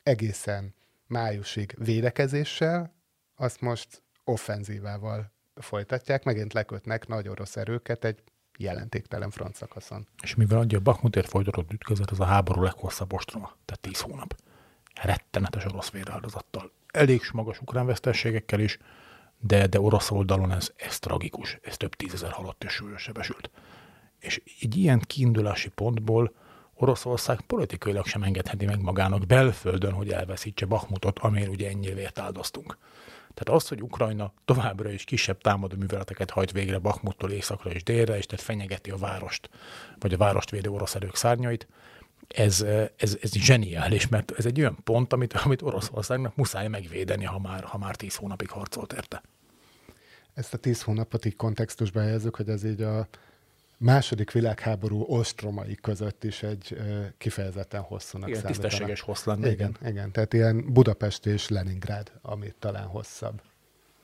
[0.02, 0.74] egészen
[1.06, 2.94] májusig védekezéssel,
[3.36, 8.22] azt most offenzívával folytatják, megint lekötnek nagy orosz erőket egy
[8.58, 10.06] jelentéktelen front szakaszon.
[10.22, 14.34] És mivel adja a Bakmutért folytatott ütközet, az a háború leghosszabb ostroma, tehát 10 hónap.
[15.02, 16.72] Rettenetes orosz véráldozattal.
[16.92, 18.78] Elég magas ukrán vesztességekkel is,
[19.38, 21.58] de, de orosz oldalon ez, ez tragikus.
[21.62, 23.50] Ez több tízezer halott és súlyos sebesült.
[24.18, 26.34] És egy ilyen kiindulási pontból
[26.82, 32.78] Oroszország politikailag sem engedheti meg magának belföldön, hogy elveszítse Bakmutot, amért ugye ennyi vért áldoztunk.
[33.34, 38.16] Tehát az, hogy Ukrajna továbbra is kisebb támadó műveleteket hajt végre Bakmuttól északra és délre,
[38.16, 39.50] és tehát fenyegeti a várost,
[39.98, 41.68] vagy a várost védő orosz erők szárnyait,
[42.28, 42.60] ez,
[42.96, 47.64] ez, ez zseniális, mert ez egy olyan pont, amit, amit Oroszországnak muszáj megvédeni, ha már,
[47.64, 49.22] ha már tíz hónapig harcolt érte.
[50.34, 53.08] Ezt a tíz hónapot így kontextusba helyezzük, hogy ez így a
[53.80, 56.76] második világháború ostromai között is egy
[57.18, 59.50] kifejezetten hosszúnak igen, tisztességes hossz lenne.
[59.50, 63.40] Igen, igen, igen, tehát ilyen Budapest és Leningrád, ami talán hosszabb.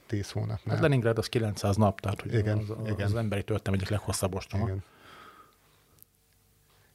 [0.06, 0.74] 10 hónapnál.
[0.74, 3.06] Hát Leningrád az 900 nap, tehát hogy igen, az, az, igen.
[3.06, 4.64] az emberi történelem egyik leghosszabb ostroma.
[4.64, 4.82] Igen.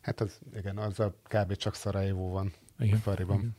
[0.01, 1.55] Hát az, igen, az a kb.
[1.55, 2.99] csak Szarajevó van igen.
[2.99, 3.55] Fariban.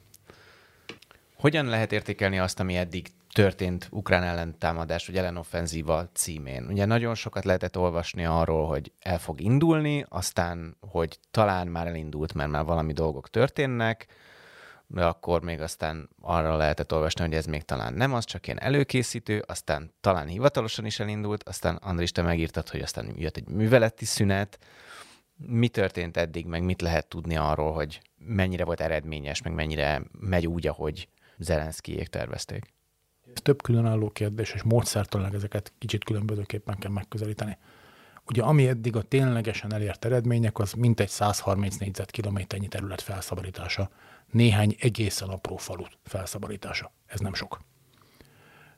[1.35, 6.67] Hogyan lehet értékelni azt, ami eddig történt ukrán ellentámadás, vagy ellenoffenzíva címén.
[6.69, 12.35] Ugye nagyon sokat lehetett olvasni arról, hogy el fog indulni, aztán, hogy talán már elindult,
[12.35, 14.07] mert már valami dolgok történnek,
[14.87, 18.61] de akkor még aztán arra lehetett olvasni, hogy ez még talán nem az, csak ilyen
[18.61, 24.05] előkészítő, aztán talán hivatalosan is elindult, aztán Andris, te megírtad, hogy aztán jött egy műveleti
[24.05, 24.59] szünet.
[25.37, 30.47] Mi történt eddig, meg mit lehet tudni arról, hogy mennyire volt eredményes, meg mennyire megy
[30.47, 31.09] úgy, ahogy
[31.39, 32.73] Zelenszkijék tervezték?
[33.41, 37.57] Több különálló kérdés, és módszertanilag ezeket kicsit különbözőképpen kell megközelíteni.
[38.27, 43.91] Ugye ami eddig a ténylegesen elért eredmények, az mintegy 130 négyzetkilométernyi terület felszabadítása,
[44.31, 46.93] néhány egészen apró falu felszabadítása.
[47.07, 47.61] Ez nem sok.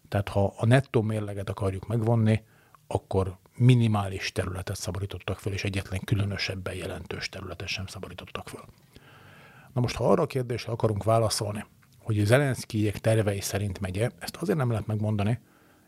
[0.08, 2.44] Tehát ha a nettó mérleget akarjuk megvonni,
[2.86, 8.64] akkor minimális területet szabadítottak föl, és egyetlen különösebben jelentős területet sem szabadítottak föl.
[9.72, 11.64] Na most, ha arra a kérdésre akarunk válaszolni,
[12.04, 15.40] hogy Zelenszkijék tervei szerint megye, ezt azért nem lehet megmondani,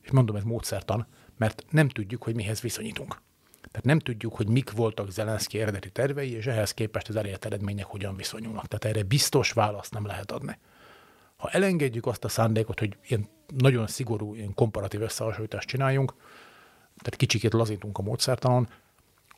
[0.02, 1.06] és mondom, ez módszertan,
[1.36, 3.22] mert nem tudjuk, hogy mihez viszonyítunk.
[3.70, 7.84] Tehát nem tudjuk, hogy mik voltak Zelenszky eredeti tervei, és ehhez képest az elért eredmények
[7.84, 8.66] hogyan viszonyulnak.
[8.66, 10.58] Tehát erre biztos választ nem lehet adni.
[11.36, 16.14] Ha elengedjük azt a szándékot, hogy ilyen nagyon szigorú, ilyen komparatív összehasonlítást csináljunk,
[16.96, 18.68] tehát kicsikét lazítunk a módszertanon,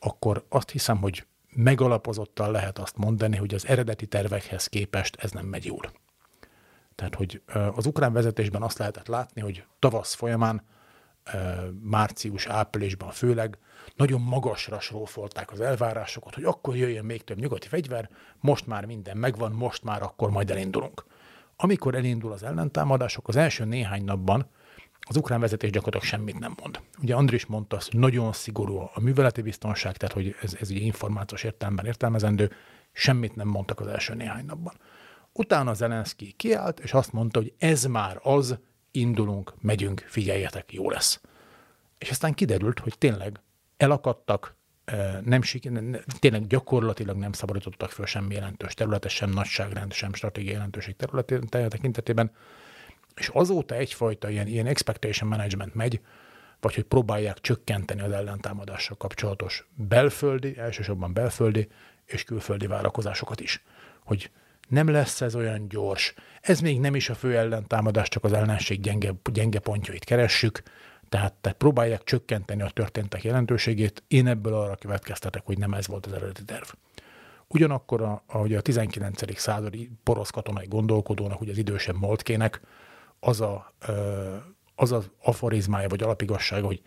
[0.00, 5.46] akkor azt hiszem, hogy megalapozottan lehet azt mondani, hogy az eredeti tervekhez képest ez nem
[5.46, 5.92] megy jól.
[6.98, 7.42] Tehát, hogy
[7.74, 10.62] az ukrán vezetésben azt lehetett látni, hogy tavasz folyamán,
[11.82, 13.58] március, áprilisban főleg
[13.96, 19.16] nagyon magasra sorolták az elvárásokat, hogy akkor jöjjön még több nyugati fegyver, most már minden
[19.16, 21.04] megvan, most már akkor majd elindulunk.
[21.56, 24.46] Amikor elindul az ellentámadások, az első néhány napban
[25.00, 26.80] az ukrán vezetés gyakorlatilag semmit nem mond.
[27.02, 30.80] Ugye Andris mondta azt, hogy nagyon szigorú a műveleti biztonság, tehát hogy ez, ez ugye
[30.80, 32.52] információs értelemben értelmezendő,
[32.92, 34.74] semmit nem mondtak az első néhány napban.
[35.38, 38.58] Utána Zelenszky kiállt, és azt mondta, hogy ez már az,
[38.90, 41.20] indulunk, megyünk, figyeljetek, jó lesz.
[41.98, 43.40] És aztán kiderült, hogy tényleg
[43.76, 44.56] elakadtak,
[45.24, 45.40] nem,
[46.18, 52.30] tényleg gyakorlatilag nem szabadítottak föl semmi jelentős területet, sem nagyságrend, sem stratégiai jelentőség területén tekintetében,
[53.14, 56.00] és azóta egyfajta ilyen, ilyen expectation management megy,
[56.60, 61.68] vagy hogy próbálják csökkenteni az ellentámadással kapcsolatos belföldi, elsősorban belföldi
[62.04, 63.62] és külföldi várakozásokat is.
[64.04, 64.30] Hogy
[64.68, 68.80] nem lesz ez olyan gyors, ez még nem is a fő ellentámadás, csak az ellenség
[68.80, 70.62] gyenge, gyenge pontjait keressük,
[71.08, 74.02] tehát, tehát próbálják csökkenteni a történtek jelentőségét.
[74.08, 76.68] Én ebből arra következtetek, hogy nem ez volt az eredeti terv.
[77.46, 79.38] Ugyanakkor, a, ahogy a 19.
[79.38, 82.60] századi porosz katonai gondolkodónak, ugye az idősebb Moltkének,
[83.20, 83.74] az a,
[84.74, 86.82] az, az aforizmája vagy alapigassága, hogy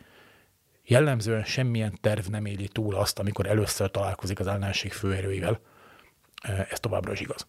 [0.83, 5.59] jellemzően semmilyen terv nem éli túl azt, amikor először találkozik az ellenség főerőivel.
[6.69, 7.47] Ez továbbra is igaz.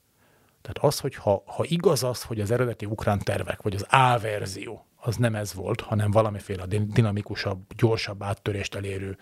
[0.62, 4.18] Tehát az, hogy ha, ha igaz az, hogy az eredeti ukrán tervek, vagy az A
[4.18, 9.18] verzió, az nem ez volt, hanem valamiféle dinamikusabb, gyorsabb áttörést elérő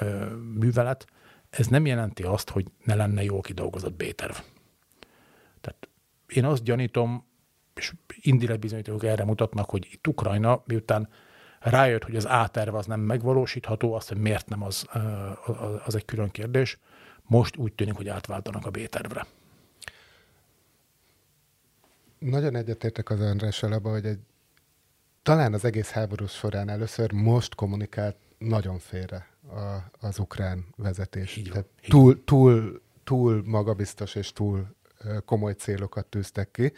[0.00, 1.06] ö, művelet,
[1.50, 4.36] ez nem jelenti azt, hogy ne lenne jól kidolgozott B-terv.
[5.60, 5.88] Tehát
[6.26, 7.26] én azt gyanítom,
[7.74, 11.08] és indirekt bizonyítók erre mutatnak, hogy itt Ukrajna, miután
[11.60, 14.86] rájött, hogy az A-terv az nem megvalósítható, azt, hogy miért nem, az,
[15.84, 16.78] az egy külön kérdés.
[17.22, 19.26] Most úgy tűnik, hogy átváltanak a B-tervre.
[22.24, 24.18] Nagyon egyetértek az Andrással abban, hogy egy,
[25.22, 31.36] talán az egész háború során először most kommunikált nagyon félre a, az ukrán vezetés.
[31.36, 34.74] Így van, túl, túl, túl magabiztos és túl
[35.24, 36.72] komoly célokat tűztek ki.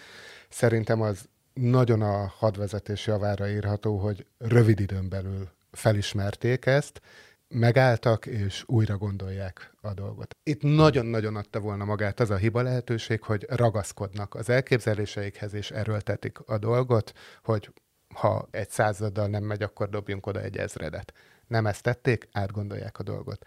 [0.49, 7.01] Szerintem az nagyon a hadvezetés javára írható, hogy rövid időn belül felismerték ezt,
[7.49, 10.36] megálltak, és újra gondolják a dolgot.
[10.42, 16.38] Itt nagyon-nagyon adta volna magát az a hiba lehetőség, hogy ragaszkodnak az elképzeléseikhez, és erőltetik
[16.38, 17.72] a dolgot, hogy
[18.14, 21.12] ha egy századdal nem megy, akkor dobjunk oda egy ezredet.
[21.47, 23.47] Nem ezt tették, átgondolják a dolgot.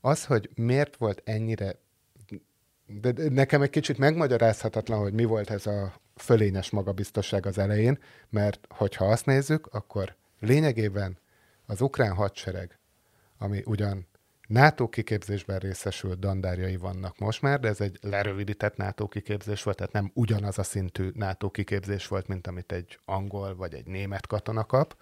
[0.00, 1.76] Az, hogy miért volt ennyire
[3.00, 8.66] de nekem egy kicsit megmagyarázhatatlan, hogy mi volt ez a fölényes magabiztosság az elején, mert
[8.68, 11.18] hogyha azt nézzük, akkor lényegében
[11.66, 12.78] az ukrán hadsereg,
[13.42, 14.06] ami ugyan
[14.48, 19.92] NATO kiképzésben részesült dandárjai vannak most már, de ez egy lerövidített NATO kiképzés volt, tehát
[19.92, 24.64] nem ugyanaz a szintű NATO kiképzés volt, mint amit egy angol vagy egy német katona
[24.64, 24.96] kap,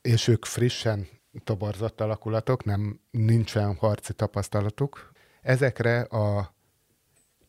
[0.00, 1.08] és ők frissen
[1.44, 5.12] toborzott alakulatok, nem nincsen harci tapasztalatuk.
[5.42, 6.54] Ezekre a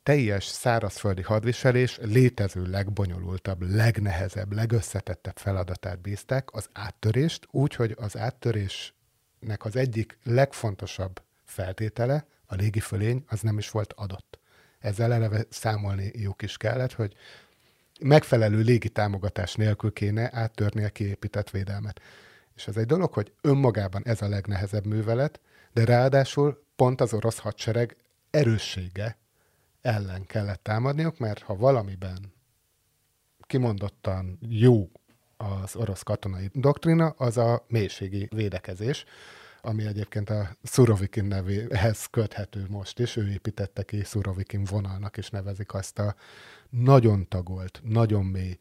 [0.04, 8.18] teljes szárazföldi hadviselés létező legbonyolultabb, legnehezebb, legösszetettebb feladatát bízták, az áttörést, úgy, hogy az
[9.42, 14.40] áttörésnek az egyik legfontosabb feltétele, a légifölény, az nem is volt adott.
[14.80, 17.16] Ezzel eleve számolni jók is kellett, hogy
[18.00, 22.02] megfelelő légi támogatás nélkül kéne áttörni a kiépített védelmet.
[22.56, 25.40] És az egy dolog, hogy önmagában ez a legnehezebb művelet,
[25.74, 27.96] de ráadásul pont az orosz hadsereg
[28.32, 29.18] erőssége
[29.82, 32.34] ellen kellett támadniuk, mert ha valamiben
[33.48, 34.90] kimondottan jó
[35.42, 39.06] az orosz katonai doktrina, az a mélységi védekezés,
[39.62, 43.16] ami egyébként a Surovikin nevéhez köthető most is.
[43.16, 46.16] Ő építette ki Surovikin vonalnak, és nevezik azt a
[46.70, 48.60] nagyon tagolt, nagyon mély,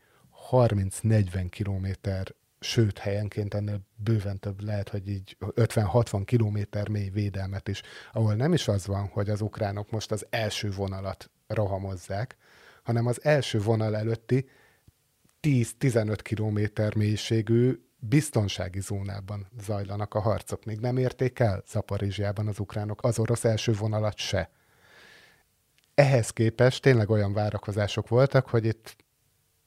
[0.51, 7.83] 30-40 kilométer sőt helyenként ennél bőven több lehet, hogy így 50-60 kilométer mély védelmet is,
[8.13, 12.37] ahol nem is az van, hogy az ukránok most az első vonalat rohamozzák,
[12.83, 14.49] hanem az első vonal előtti
[15.43, 20.65] 10-15 kilométer mélységű biztonsági zónában zajlanak a harcok.
[20.65, 24.51] Még nem érték el Zaparizsiában az ukránok az orosz első vonalat se.
[25.95, 28.97] Ehhez képest tényleg olyan várakozások voltak, hogy itt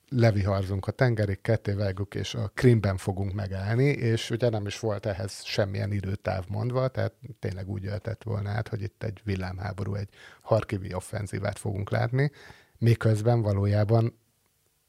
[0.09, 5.05] leviharzunk a tengerig, ketté vágjuk, és a Krimben fogunk megállni, és ugye nem is volt
[5.05, 10.09] ehhez semmilyen időtáv mondva, tehát tényleg úgy jöhetett volna át, hogy itt egy villámháború, egy
[10.41, 12.31] harkivi offenzívát fogunk látni,
[12.77, 14.19] miközben valójában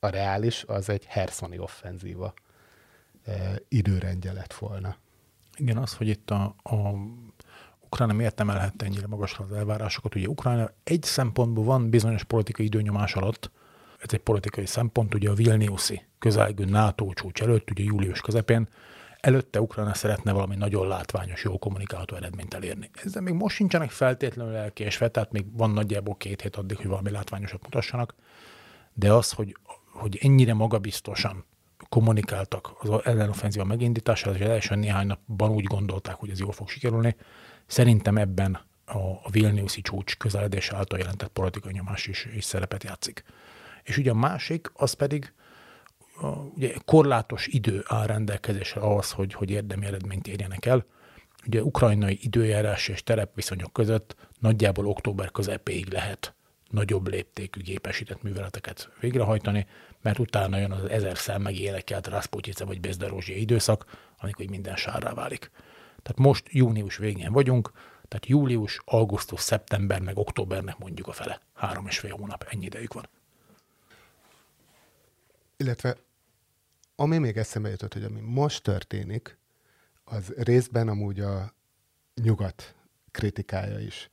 [0.04, 2.34] a reális az egy herszoni offenzíva
[3.24, 3.32] e,
[3.68, 4.96] időrendje lett volna.
[5.56, 6.76] Igen, az, hogy itt a, a
[7.80, 10.14] Ukrajna miért emelhette ennyire magasra az elvárásokat.
[10.14, 13.50] Ugye Ukrajna egy szempontból van bizonyos politikai időnyomás alatt,
[13.98, 18.68] ez egy politikai szempont, ugye a Vilniuszi közelgő NATO csúcs előtt, ugye július közepén,
[19.20, 22.90] előtte Ukrajna szeretne valami nagyon látványos, jó kommunikálható eredményt elérni.
[23.04, 27.10] Ezzel még most sincsenek feltétlenül elkésve, tehát még van nagyjából két hét addig, hogy valami
[27.10, 28.14] látványosat mutassanak,
[28.94, 29.56] de az, hogy,
[29.94, 31.44] hogy ennyire magabiztosan
[31.88, 36.68] kommunikáltak az ellenoffenzíva megindítására, és az első néhány napban úgy gondolták, hogy ez jól fog
[36.68, 37.16] sikerülni,
[37.66, 43.24] szerintem ebben a, a Vilniuszi csúcs közeledés által jelentett politikai nyomás is, is szerepet játszik.
[43.82, 45.32] És ugye a másik, az pedig
[46.20, 50.86] a, ugye korlátos idő áll rendelkezésre ahhoz, hogy, hogy érdemi eredményt érjenek el.
[51.46, 56.34] Ugye ukrajnai időjárás és terepviszonyok között nagyjából október közepéig lehet
[56.70, 59.66] nagyobb léptékű gépesített műveleteket végrehajtani,
[60.02, 63.84] mert utána jön az ezerszer megélekelt Rasputice vagy Bezdarózsia időszak,
[64.18, 65.50] amikor minden sárrá válik.
[66.02, 67.72] Tehát most június végén vagyunk,
[68.08, 71.40] tehát július, augusztus, szeptember, meg októbernek mondjuk a fele.
[71.54, 73.08] Három és fél hónap, ennyi idejük van.
[75.56, 75.96] Illetve
[76.96, 79.38] ami még eszembe jutott, hogy ami most történik,
[80.04, 81.54] az részben amúgy a
[82.22, 82.74] nyugat
[83.10, 84.10] kritikája is.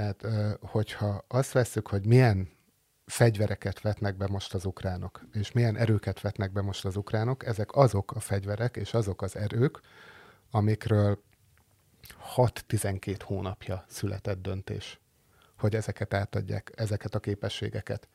[0.00, 0.26] Tehát,
[0.60, 2.48] hogyha azt veszük, hogy milyen
[3.06, 7.76] fegyvereket vetnek be most az ukránok, és milyen erőket vetnek be most az ukránok, ezek
[7.76, 9.80] azok a fegyverek és azok az erők,
[10.50, 11.22] amikről
[12.36, 15.00] 6-12 hónapja született döntés,
[15.58, 18.08] hogy ezeket átadják, ezeket a képességeket.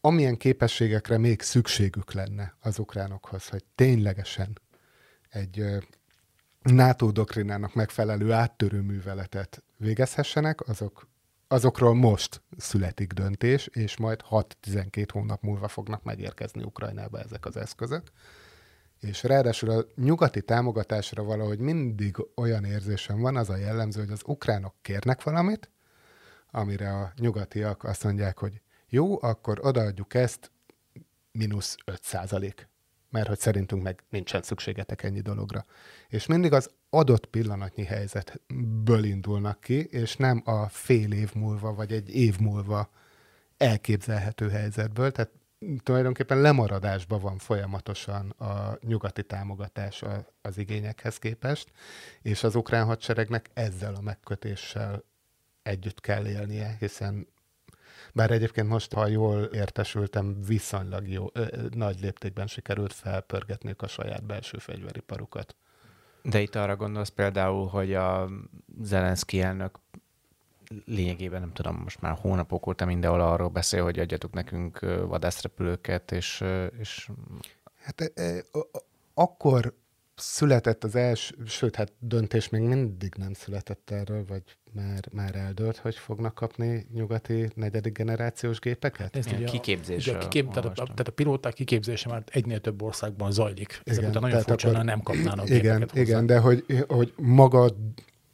[0.00, 4.60] Amilyen képességekre még szükségük lenne az ukránokhoz, hogy ténylegesen
[5.28, 5.64] egy
[6.62, 11.08] NATO doktrinának megfelelő áttörő műveletet végezhessenek, azok,
[11.48, 18.02] azokról most születik döntés, és majd 6-12 hónap múlva fognak megérkezni Ukrajnába ezek az eszközök.
[19.00, 24.22] És ráadásul a nyugati támogatásra valahogy mindig olyan érzésem van, az a jellemző, hogy az
[24.26, 25.70] ukránok kérnek valamit,
[26.50, 30.50] amire a nyugatiak azt mondják, hogy jó, akkor odaadjuk ezt
[31.32, 32.68] mínusz 5 százalék,
[33.14, 35.64] mert hogy szerintünk meg nincsen szükségetek ennyi dologra.
[36.08, 41.92] És mindig az adott pillanatnyi helyzetből indulnak ki, és nem a fél év múlva, vagy
[41.92, 42.90] egy év múlva
[43.56, 45.30] elképzelhető helyzetből, tehát
[45.82, 50.04] tulajdonképpen lemaradásban van folyamatosan a nyugati támogatás
[50.42, 51.70] az igényekhez képest,
[52.22, 55.04] és az ukrán hadseregnek ezzel a megkötéssel
[55.62, 57.26] együtt kell élnie, hiszen
[58.14, 64.24] bár egyébként most, ha jól értesültem, viszonylag jó, ö, nagy léptékben sikerült felpörgetniük a saját
[64.24, 65.56] belső fegyveriparukat.
[66.22, 68.28] De itt arra gondolsz például, hogy a
[68.82, 69.78] Zelenszky elnök
[70.84, 76.44] lényegében nem tudom, most már hónapok óta mindenhol arról beszél, hogy adjatok nekünk vadászrepülőket, és,
[76.78, 77.10] és...
[77.80, 78.44] Hát e, e,
[79.14, 79.74] akkor
[80.16, 84.42] született az első, sőt, hát döntés még mindig nem született erről, vagy
[84.72, 89.16] már, már eldőlt, hogy fognak kapni nyugati negyedik generációs gépeket?
[89.16, 90.06] Ez ugye kiképzés.
[90.06, 93.80] Ugye a, kikép, tehát, a, tehát a pilóták kiképzése már egynél több országban zajlik.
[93.84, 96.02] Ezek igen, után nagyon furcsa, akkor, nem kapnának igen, gépeket hozzá.
[96.02, 97.70] Igen, de hogy, hogy maga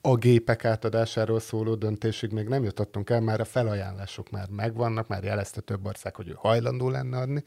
[0.01, 5.25] a gépek átadásáról szóló döntésig még nem jutottunk el, már a felajánlások már megvannak, már
[5.25, 7.43] jelezte több ország, hogy ő hajlandó lenne adni.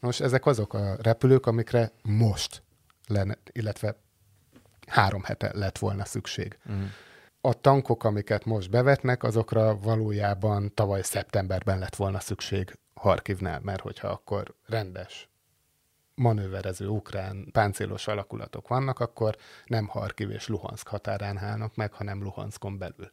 [0.00, 2.62] Most ezek azok a repülők, amikre most
[3.12, 3.96] lenne, illetve
[4.86, 6.58] három hete lett volna szükség.
[6.66, 6.84] Uh-huh.
[7.40, 14.08] A tankok, amiket most bevetnek, azokra valójában tavaly szeptemberben lett volna szükség Harkivnál, mert hogyha
[14.08, 15.28] akkor rendes
[16.14, 22.78] manőverező ukrán páncélos alakulatok vannak, akkor nem Harkiv és Luhansk határán állnak meg, hanem Luhanskon
[22.78, 23.12] belül.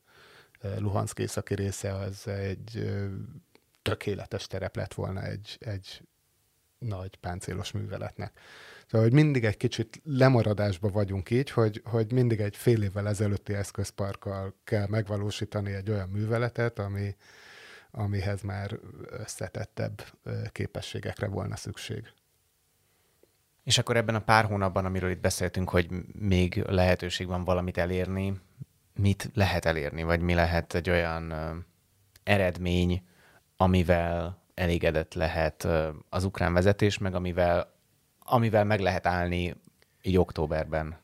[0.78, 2.92] Luhansk északi része az egy
[3.82, 6.08] tökéletes terep lett volna egy, egy
[6.78, 8.40] nagy páncélos műveletnek.
[8.90, 13.54] Szóval, hogy mindig egy kicsit lemaradásba vagyunk így, hogy, hogy mindig egy fél évvel ezelőtti
[13.54, 17.16] eszközparkkal kell megvalósítani egy olyan műveletet, ami,
[17.92, 18.80] amihez már
[19.10, 20.04] összetettebb
[20.52, 22.04] képességekre volna szükség.
[23.64, 28.40] És akkor ebben a pár hónapban, amiről itt beszéltünk, hogy még lehetőség van valamit elérni,
[28.94, 31.34] mit lehet elérni, vagy mi lehet egy olyan
[32.24, 33.08] eredmény,
[33.58, 35.68] amivel elégedett lehet
[36.10, 37.78] az ukrán vezetés, meg amivel
[38.30, 39.56] amivel meg lehet állni
[40.02, 40.98] így októberben?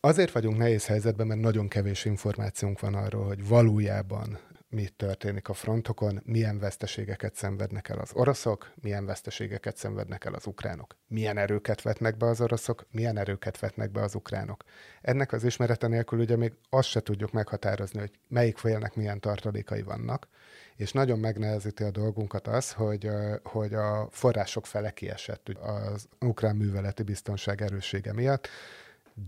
[0.00, 5.52] Azért vagyunk nehéz helyzetben, mert nagyon kevés információnk van arról, hogy valójában mi történik a
[5.52, 11.82] frontokon, milyen veszteségeket szenvednek el az oroszok, milyen veszteségeket szenvednek el az ukránok, milyen erőket
[11.82, 14.64] vetnek be az oroszok, milyen erőket vetnek be az ukránok.
[15.00, 19.82] Ennek az ismerete nélkül ugye még azt se tudjuk meghatározni, hogy melyik félnek milyen tartalékai
[19.82, 20.28] vannak,
[20.76, 23.08] és nagyon megnehezíti a dolgunkat az, hogy,
[23.42, 28.48] hogy a források fele kiesett az ukrán műveleti biztonság erőssége miatt.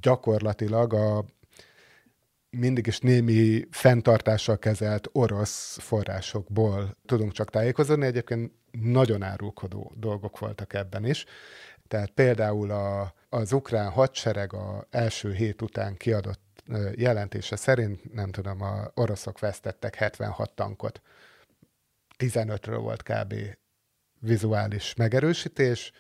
[0.01, 1.25] Gyakorlatilag a
[2.51, 8.07] mindig is némi fenntartással kezelt orosz forrásokból tudunk csak tájékozódni.
[8.07, 11.25] Egyébként nagyon árulkodó dolgok voltak ebben is.
[11.89, 16.63] Tehát például a, az ukrán hadsereg a első hét után kiadott
[16.95, 21.01] jelentése szerint, nem tudom, a oroszok vesztettek 76 tankot.
[22.19, 23.35] 15-ről volt kb.
[24.21, 25.93] vizuális megerősítés,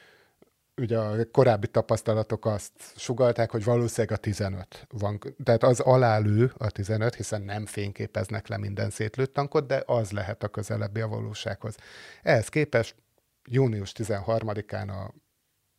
[0.78, 5.18] ugye a korábbi tapasztalatok azt sugalták, hogy valószínűleg a 15 van.
[5.44, 10.42] Tehát az alálő a 15, hiszen nem fényképeznek le minden szétlőtt tankot, de az lehet
[10.42, 11.76] a közelebbi a valósághoz.
[12.22, 12.94] Ehhez képest
[13.44, 15.14] június 13-án a,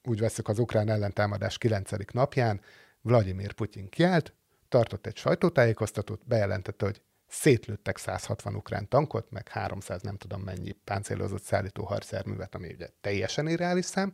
[0.09, 1.91] úgy veszük az ukrán ellentámadás 9.
[2.13, 2.61] napján,
[3.01, 4.33] Vladimir Putyin kiállt,
[4.69, 11.43] tartott egy sajtótájékoztatót, bejelentette, hogy szétlőttek 160 ukrán tankot, meg 300 nem tudom mennyi páncélozott
[11.43, 14.11] szállító harcjárművet, ami ugye teljesen irreális szám,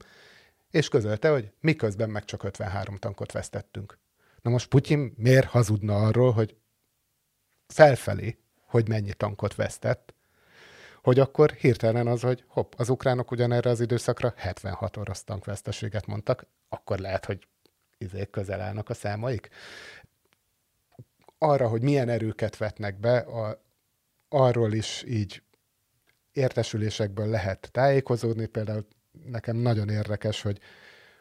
[0.72, 3.97] és közölte, hogy miközben meg csak 53 tankot vesztettünk.
[4.41, 6.55] Na most Putyin miért hazudna arról, hogy
[7.68, 10.13] felfelé, hogy mennyi tankot vesztett,
[11.03, 16.47] hogy akkor hirtelen az, hogy hopp, az ukránok ugyanerre az időszakra 76 orosz tankveszteséget mondtak,
[16.70, 17.47] akkor lehet, hogy
[17.97, 19.49] izé közel állnak a számaik.
[21.45, 23.61] Arra, hogy milyen erőket vetnek be, a,
[24.29, 25.41] arról is így
[26.31, 28.87] értesülésekből lehet tájékozódni, például
[29.25, 30.59] nekem nagyon érdekes, hogy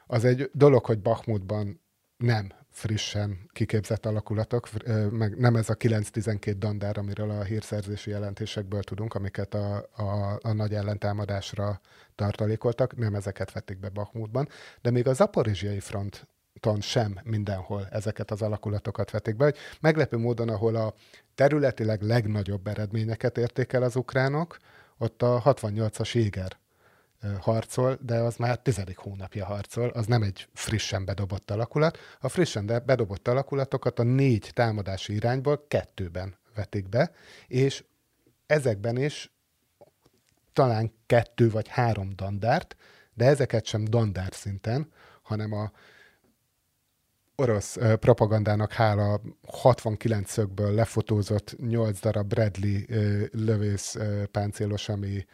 [0.06, 1.80] az egy dolog, hogy Bachmutban
[2.16, 4.68] nem frissen kiképzett alakulatok,
[5.10, 10.52] meg nem ez a 9-12 dandár, amiről a hírszerzési jelentésekből tudunk, amiket a, a, a
[10.52, 11.80] nagy ellentámadásra
[12.14, 14.48] tartalékoltak, nem ezeket vették be Bachmutban,
[14.82, 15.80] de még a zaporizsiai
[16.60, 20.94] fronton sem mindenhol ezeket az alakulatokat vették be, meglepő módon, ahol a
[21.34, 24.56] területileg legnagyobb eredményeket érték el az ukránok,
[24.98, 26.56] ott a 68-as éger
[27.40, 31.98] harcol, de az már tizedik hónapja harcol, az nem egy frissen bedobott alakulat.
[32.20, 37.12] A frissen bedobott alakulatokat a négy támadási irányból kettőben vetik be,
[37.46, 37.84] és
[38.46, 39.32] ezekben is
[40.52, 42.76] talán kettő vagy három dandárt,
[43.14, 44.92] de ezeket sem dandár szinten,
[45.22, 45.70] hanem a
[47.36, 52.80] orosz propagandának hála 69 szögből lefotózott 8 darab Bradley
[53.32, 53.96] lövész
[54.30, 55.24] páncélos, ami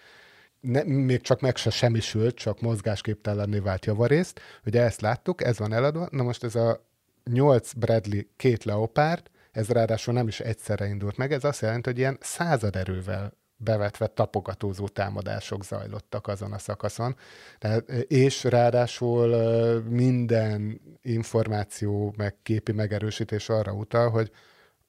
[0.60, 4.40] ne, még csak meg se semmisült, csak mozgásképtelenné vált javarészt.
[4.66, 6.08] Ugye ezt láttuk, ez van eladva.
[6.10, 6.88] Na most ez a
[7.30, 11.98] 8 Bradley, két Leopard, ez ráadásul nem is egyszerre indult meg, ez azt jelenti, hogy
[11.98, 17.16] ilyen század erővel bevetve tapogatózó támadások zajlottak azon a szakaszon.
[17.58, 19.28] Tehát, és ráadásul
[19.80, 24.30] minden információ, meg képi megerősítés arra utal, hogy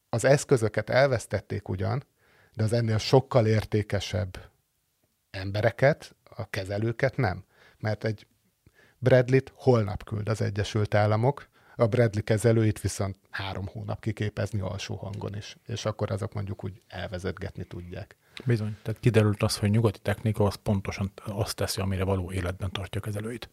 [0.09, 2.03] az eszközöket elvesztették ugyan,
[2.53, 4.37] de az ennél sokkal értékesebb
[5.29, 7.43] embereket, a kezelőket nem.
[7.77, 8.27] Mert egy
[8.97, 15.35] Bradley-t holnap küld az Egyesült Államok, a Bradley kezelőit viszont három hónap kiképezni alsó hangon
[15.35, 18.15] is, és akkor azok mondjuk úgy elvezetgetni tudják.
[18.45, 23.01] Bizony, tehát kiderült az, hogy nyugati technika az pontosan azt teszi, amire való életben tartja
[23.01, 23.49] a kezelőit.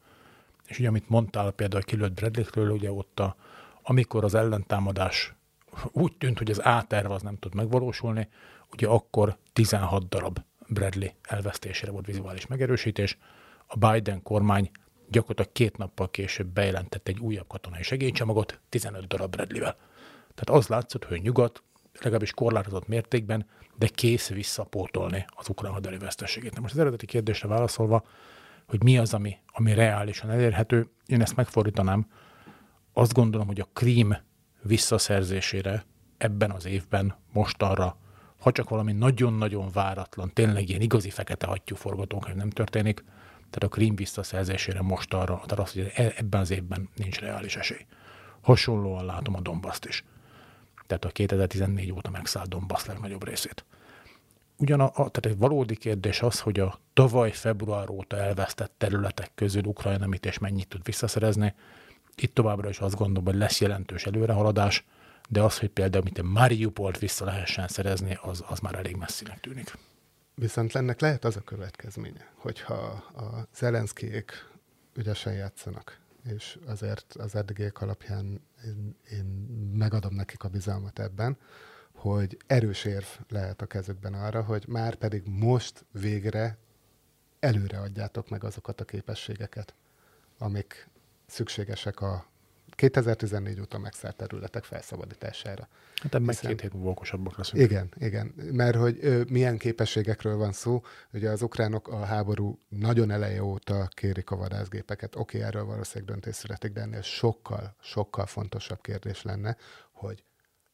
[0.66, 3.36] És ugye, amit mondtál például kilőtt Bradley-ről, ugye ott a,
[3.82, 5.34] amikor az ellentámadás
[5.92, 8.28] úgy tűnt, hogy az A-terv az nem tud megvalósulni,
[8.72, 13.18] ugye akkor 16 darab Bradley elvesztésére volt vizuális megerősítés.
[13.66, 14.70] A Biden kormány
[15.08, 19.76] gyakorlatilag két nappal később bejelentett egy újabb katonai segélycsomagot 15 darab Bradley-vel.
[20.34, 21.62] Tehát az látszott, hogy nyugat
[22.02, 23.46] legalábbis korlátozott mértékben,
[23.76, 26.54] de kész visszapótolni az ukrán haderi veszteségét.
[26.54, 28.04] Na most az eredeti kérdésre válaszolva,
[28.66, 32.06] hogy mi az, ami, ami reálisan elérhető, én ezt megfordítanám.
[32.92, 34.16] Azt gondolom, hogy a krím
[34.62, 35.84] visszaszerzésére
[36.18, 37.96] ebben az évben mostanra
[38.38, 43.04] ha csak valami nagyon-nagyon váratlan, tényleg ilyen igazi fekete hattyú forgatókönyv nem történik,
[43.50, 47.86] tehát a Krím visszaszerzésére most arra, tehát az, hogy ebben az évben nincs reális esély.
[48.40, 50.04] Hasonlóan látom a Dombaszt is.
[50.88, 53.64] Tehát a 2014 óta megszállt Dombasz legnagyobb részét.
[54.56, 59.30] Ugyan a, a, tehát egy valódi kérdés az, hogy a tavaly február óta elvesztett területek
[59.34, 61.54] közül Ukrajna mit és mennyit tud visszaszerezni.
[62.14, 64.84] Itt továbbra is azt gondolom, hogy lesz jelentős előrehaladás,
[65.28, 69.40] de az, hogy például mint a Mariupolt vissza lehessen szerezni, az, az már elég messzinek
[69.40, 69.74] tűnik.
[70.34, 72.74] Viszont ennek lehet az a következménye, hogyha
[73.16, 74.32] a Zelenszkijék
[74.94, 79.24] ügyesen játszanak, és azért az eddigiek alapján én, én
[79.72, 81.38] megadom nekik a bizalmat ebben,
[81.92, 86.58] hogy erős érv lehet a kezükben arra, hogy már pedig most végre
[87.40, 89.74] előre adjátok meg azokat a képességeket,
[90.38, 90.88] amik
[91.26, 92.26] szükségesek a
[92.78, 95.68] 2014 óta megszállt területek felszabadítására.
[95.94, 97.62] Hát ebben Hiszen- két hét múlva okosabbak leszünk.
[97.62, 98.34] Igen, igen.
[98.36, 100.82] Mert hogy ö, milyen képességekről van szó,
[101.12, 105.16] ugye az ukránok a háború nagyon eleje óta kérik a vadászgépeket.
[105.16, 109.56] Oké, erről valószínűleg döntés születik, de ennél sokkal, sokkal fontosabb kérdés lenne,
[109.92, 110.24] hogy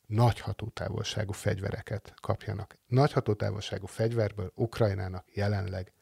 [0.07, 2.79] nagy hatótávolságú fegyvereket kapjanak.
[2.87, 5.93] Nagy hatótávolságú fegyverből Ukrajnának jelenleg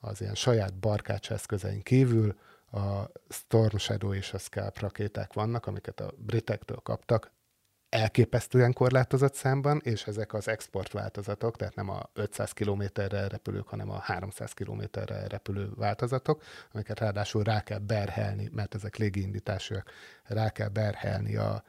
[0.00, 2.36] az ilyen saját barkács eszközein kívül
[2.72, 7.32] a Storm Shadow és a Scalp rakéták vannak, amiket a britektől kaptak,
[7.88, 13.90] elképesztően korlátozott számban, és ezek az export változatok, tehát nem a 500 kilométerre repülők, hanem
[13.90, 16.42] a 300 kilométerre repülő változatok,
[16.72, 19.90] amiket ráadásul rá kell berhelni, mert ezek légiindításúak,
[20.24, 21.64] rá kell berhelni a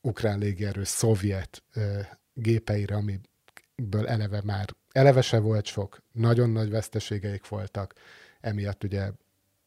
[0.00, 2.00] ukrán légierő szovjet ö,
[2.34, 7.94] gépeire, amiből eleve már eleve se volt sok, nagyon nagy veszteségeik voltak,
[8.40, 9.10] emiatt ugye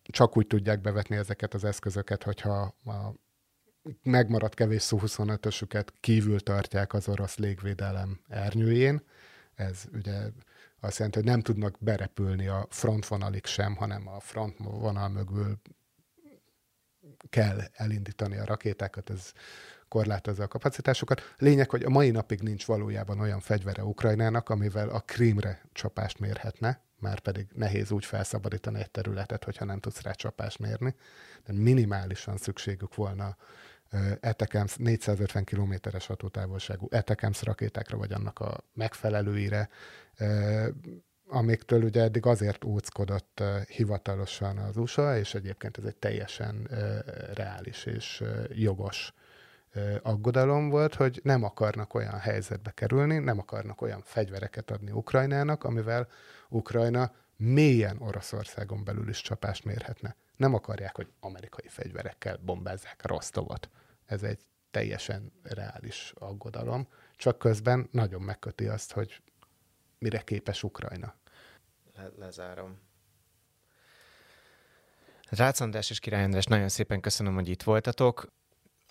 [0.04, 3.14] csak úgy tudják bevetni ezeket az eszközöket, hogyha a
[4.04, 9.04] megmaradt kevés Su-25-ösüket kívül tartják az orosz légvédelem ernyőjén.
[9.56, 10.20] Ez ugye
[10.80, 15.60] azt jelenti, hogy nem tudnak berepülni a frontvonalig sem, hanem a frontvonal mögül
[17.30, 19.32] kell elindítani a rakétákat, ez
[19.88, 21.22] korlátozza a kapacitásokat.
[21.38, 26.82] Lényeg, hogy a mai napig nincs valójában olyan fegyvere Ukrajnának, amivel a Krímre csapást mérhetne,
[27.04, 30.96] már pedig nehéz úgy felszabadítani egy területet, hogyha nem tudsz rá csapást mérni.
[31.46, 33.38] De minimálisan szükségük volna
[34.20, 39.70] Etekems 450 kilométeres hatótávolságú Etekems rakétákra, vagy annak a megfelelőire,
[41.28, 46.70] amiktől ugye eddig azért óckodott hivatalosan az USA, és egyébként ez egy teljesen
[47.34, 49.14] reális és jogos
[50.02, 56.08] aggodalom volt, hogy nem akarnak olyan helyzetbe kerülni, nem akarnak olyan fegyvereket adni Ukrajnának, amivel
[56.54, 60.16] Ukrajna mélyen Oroszországon belül is csapást mérhetne.
[60.36, 63.70] Nem akarják, hogy amerikai fegyverekkel bombázzák Rostovot.
[64.06, 69.22] Ez egy teljesen reális aggodalom, csak közben nagyon megköti azt, hogy
[69.98, 71.16] mire képes Ukrajna.
[71.96, 72.80] Le- lezárom.
[75.30, 78.34] Rácz András és Király András, nagyon szépen köszönöm, hogy itt voltatok.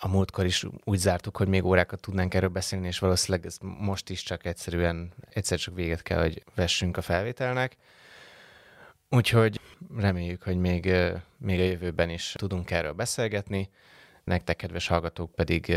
[0.05, 4.11] A múltkor is úgy zártuk, hogy még órákat tudnánk erről beszélni, és valószínűleg ez most
[4.11, 7.77] is csak egyszerűen, egyszer csak véget kell, hogy vessünk a felvételnek.
[9.11, 9.61] Úgyhogy
[9.97, 10.85] reméljük, hogy még,
[11.37, 13.71] még a jövőben is tudunk erről beszélgetni.
[14.25, 15.77] Nektek, kedves hallgatók, pedig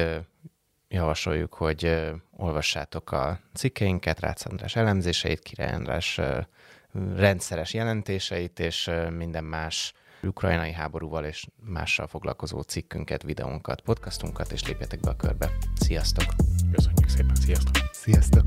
[0.88, 6.19] javasoljuk, hogy olvassátok a cikkeinket, Rácz András elemzéseit, Király András
[7.15, 9.93] rendszeres jelentéseit, és minden más
[10.27, 15.52] ukrajnai háborúval és mással foglalkozó cikkünket, videónkat, podcastunkat, és lépjetek be a körbe.
[15.76, 16.26] Sziasztok!
[16.72, 17.76] Köszönjük szépen, sziasztok!
[17.91, 18.43] Sziasztok!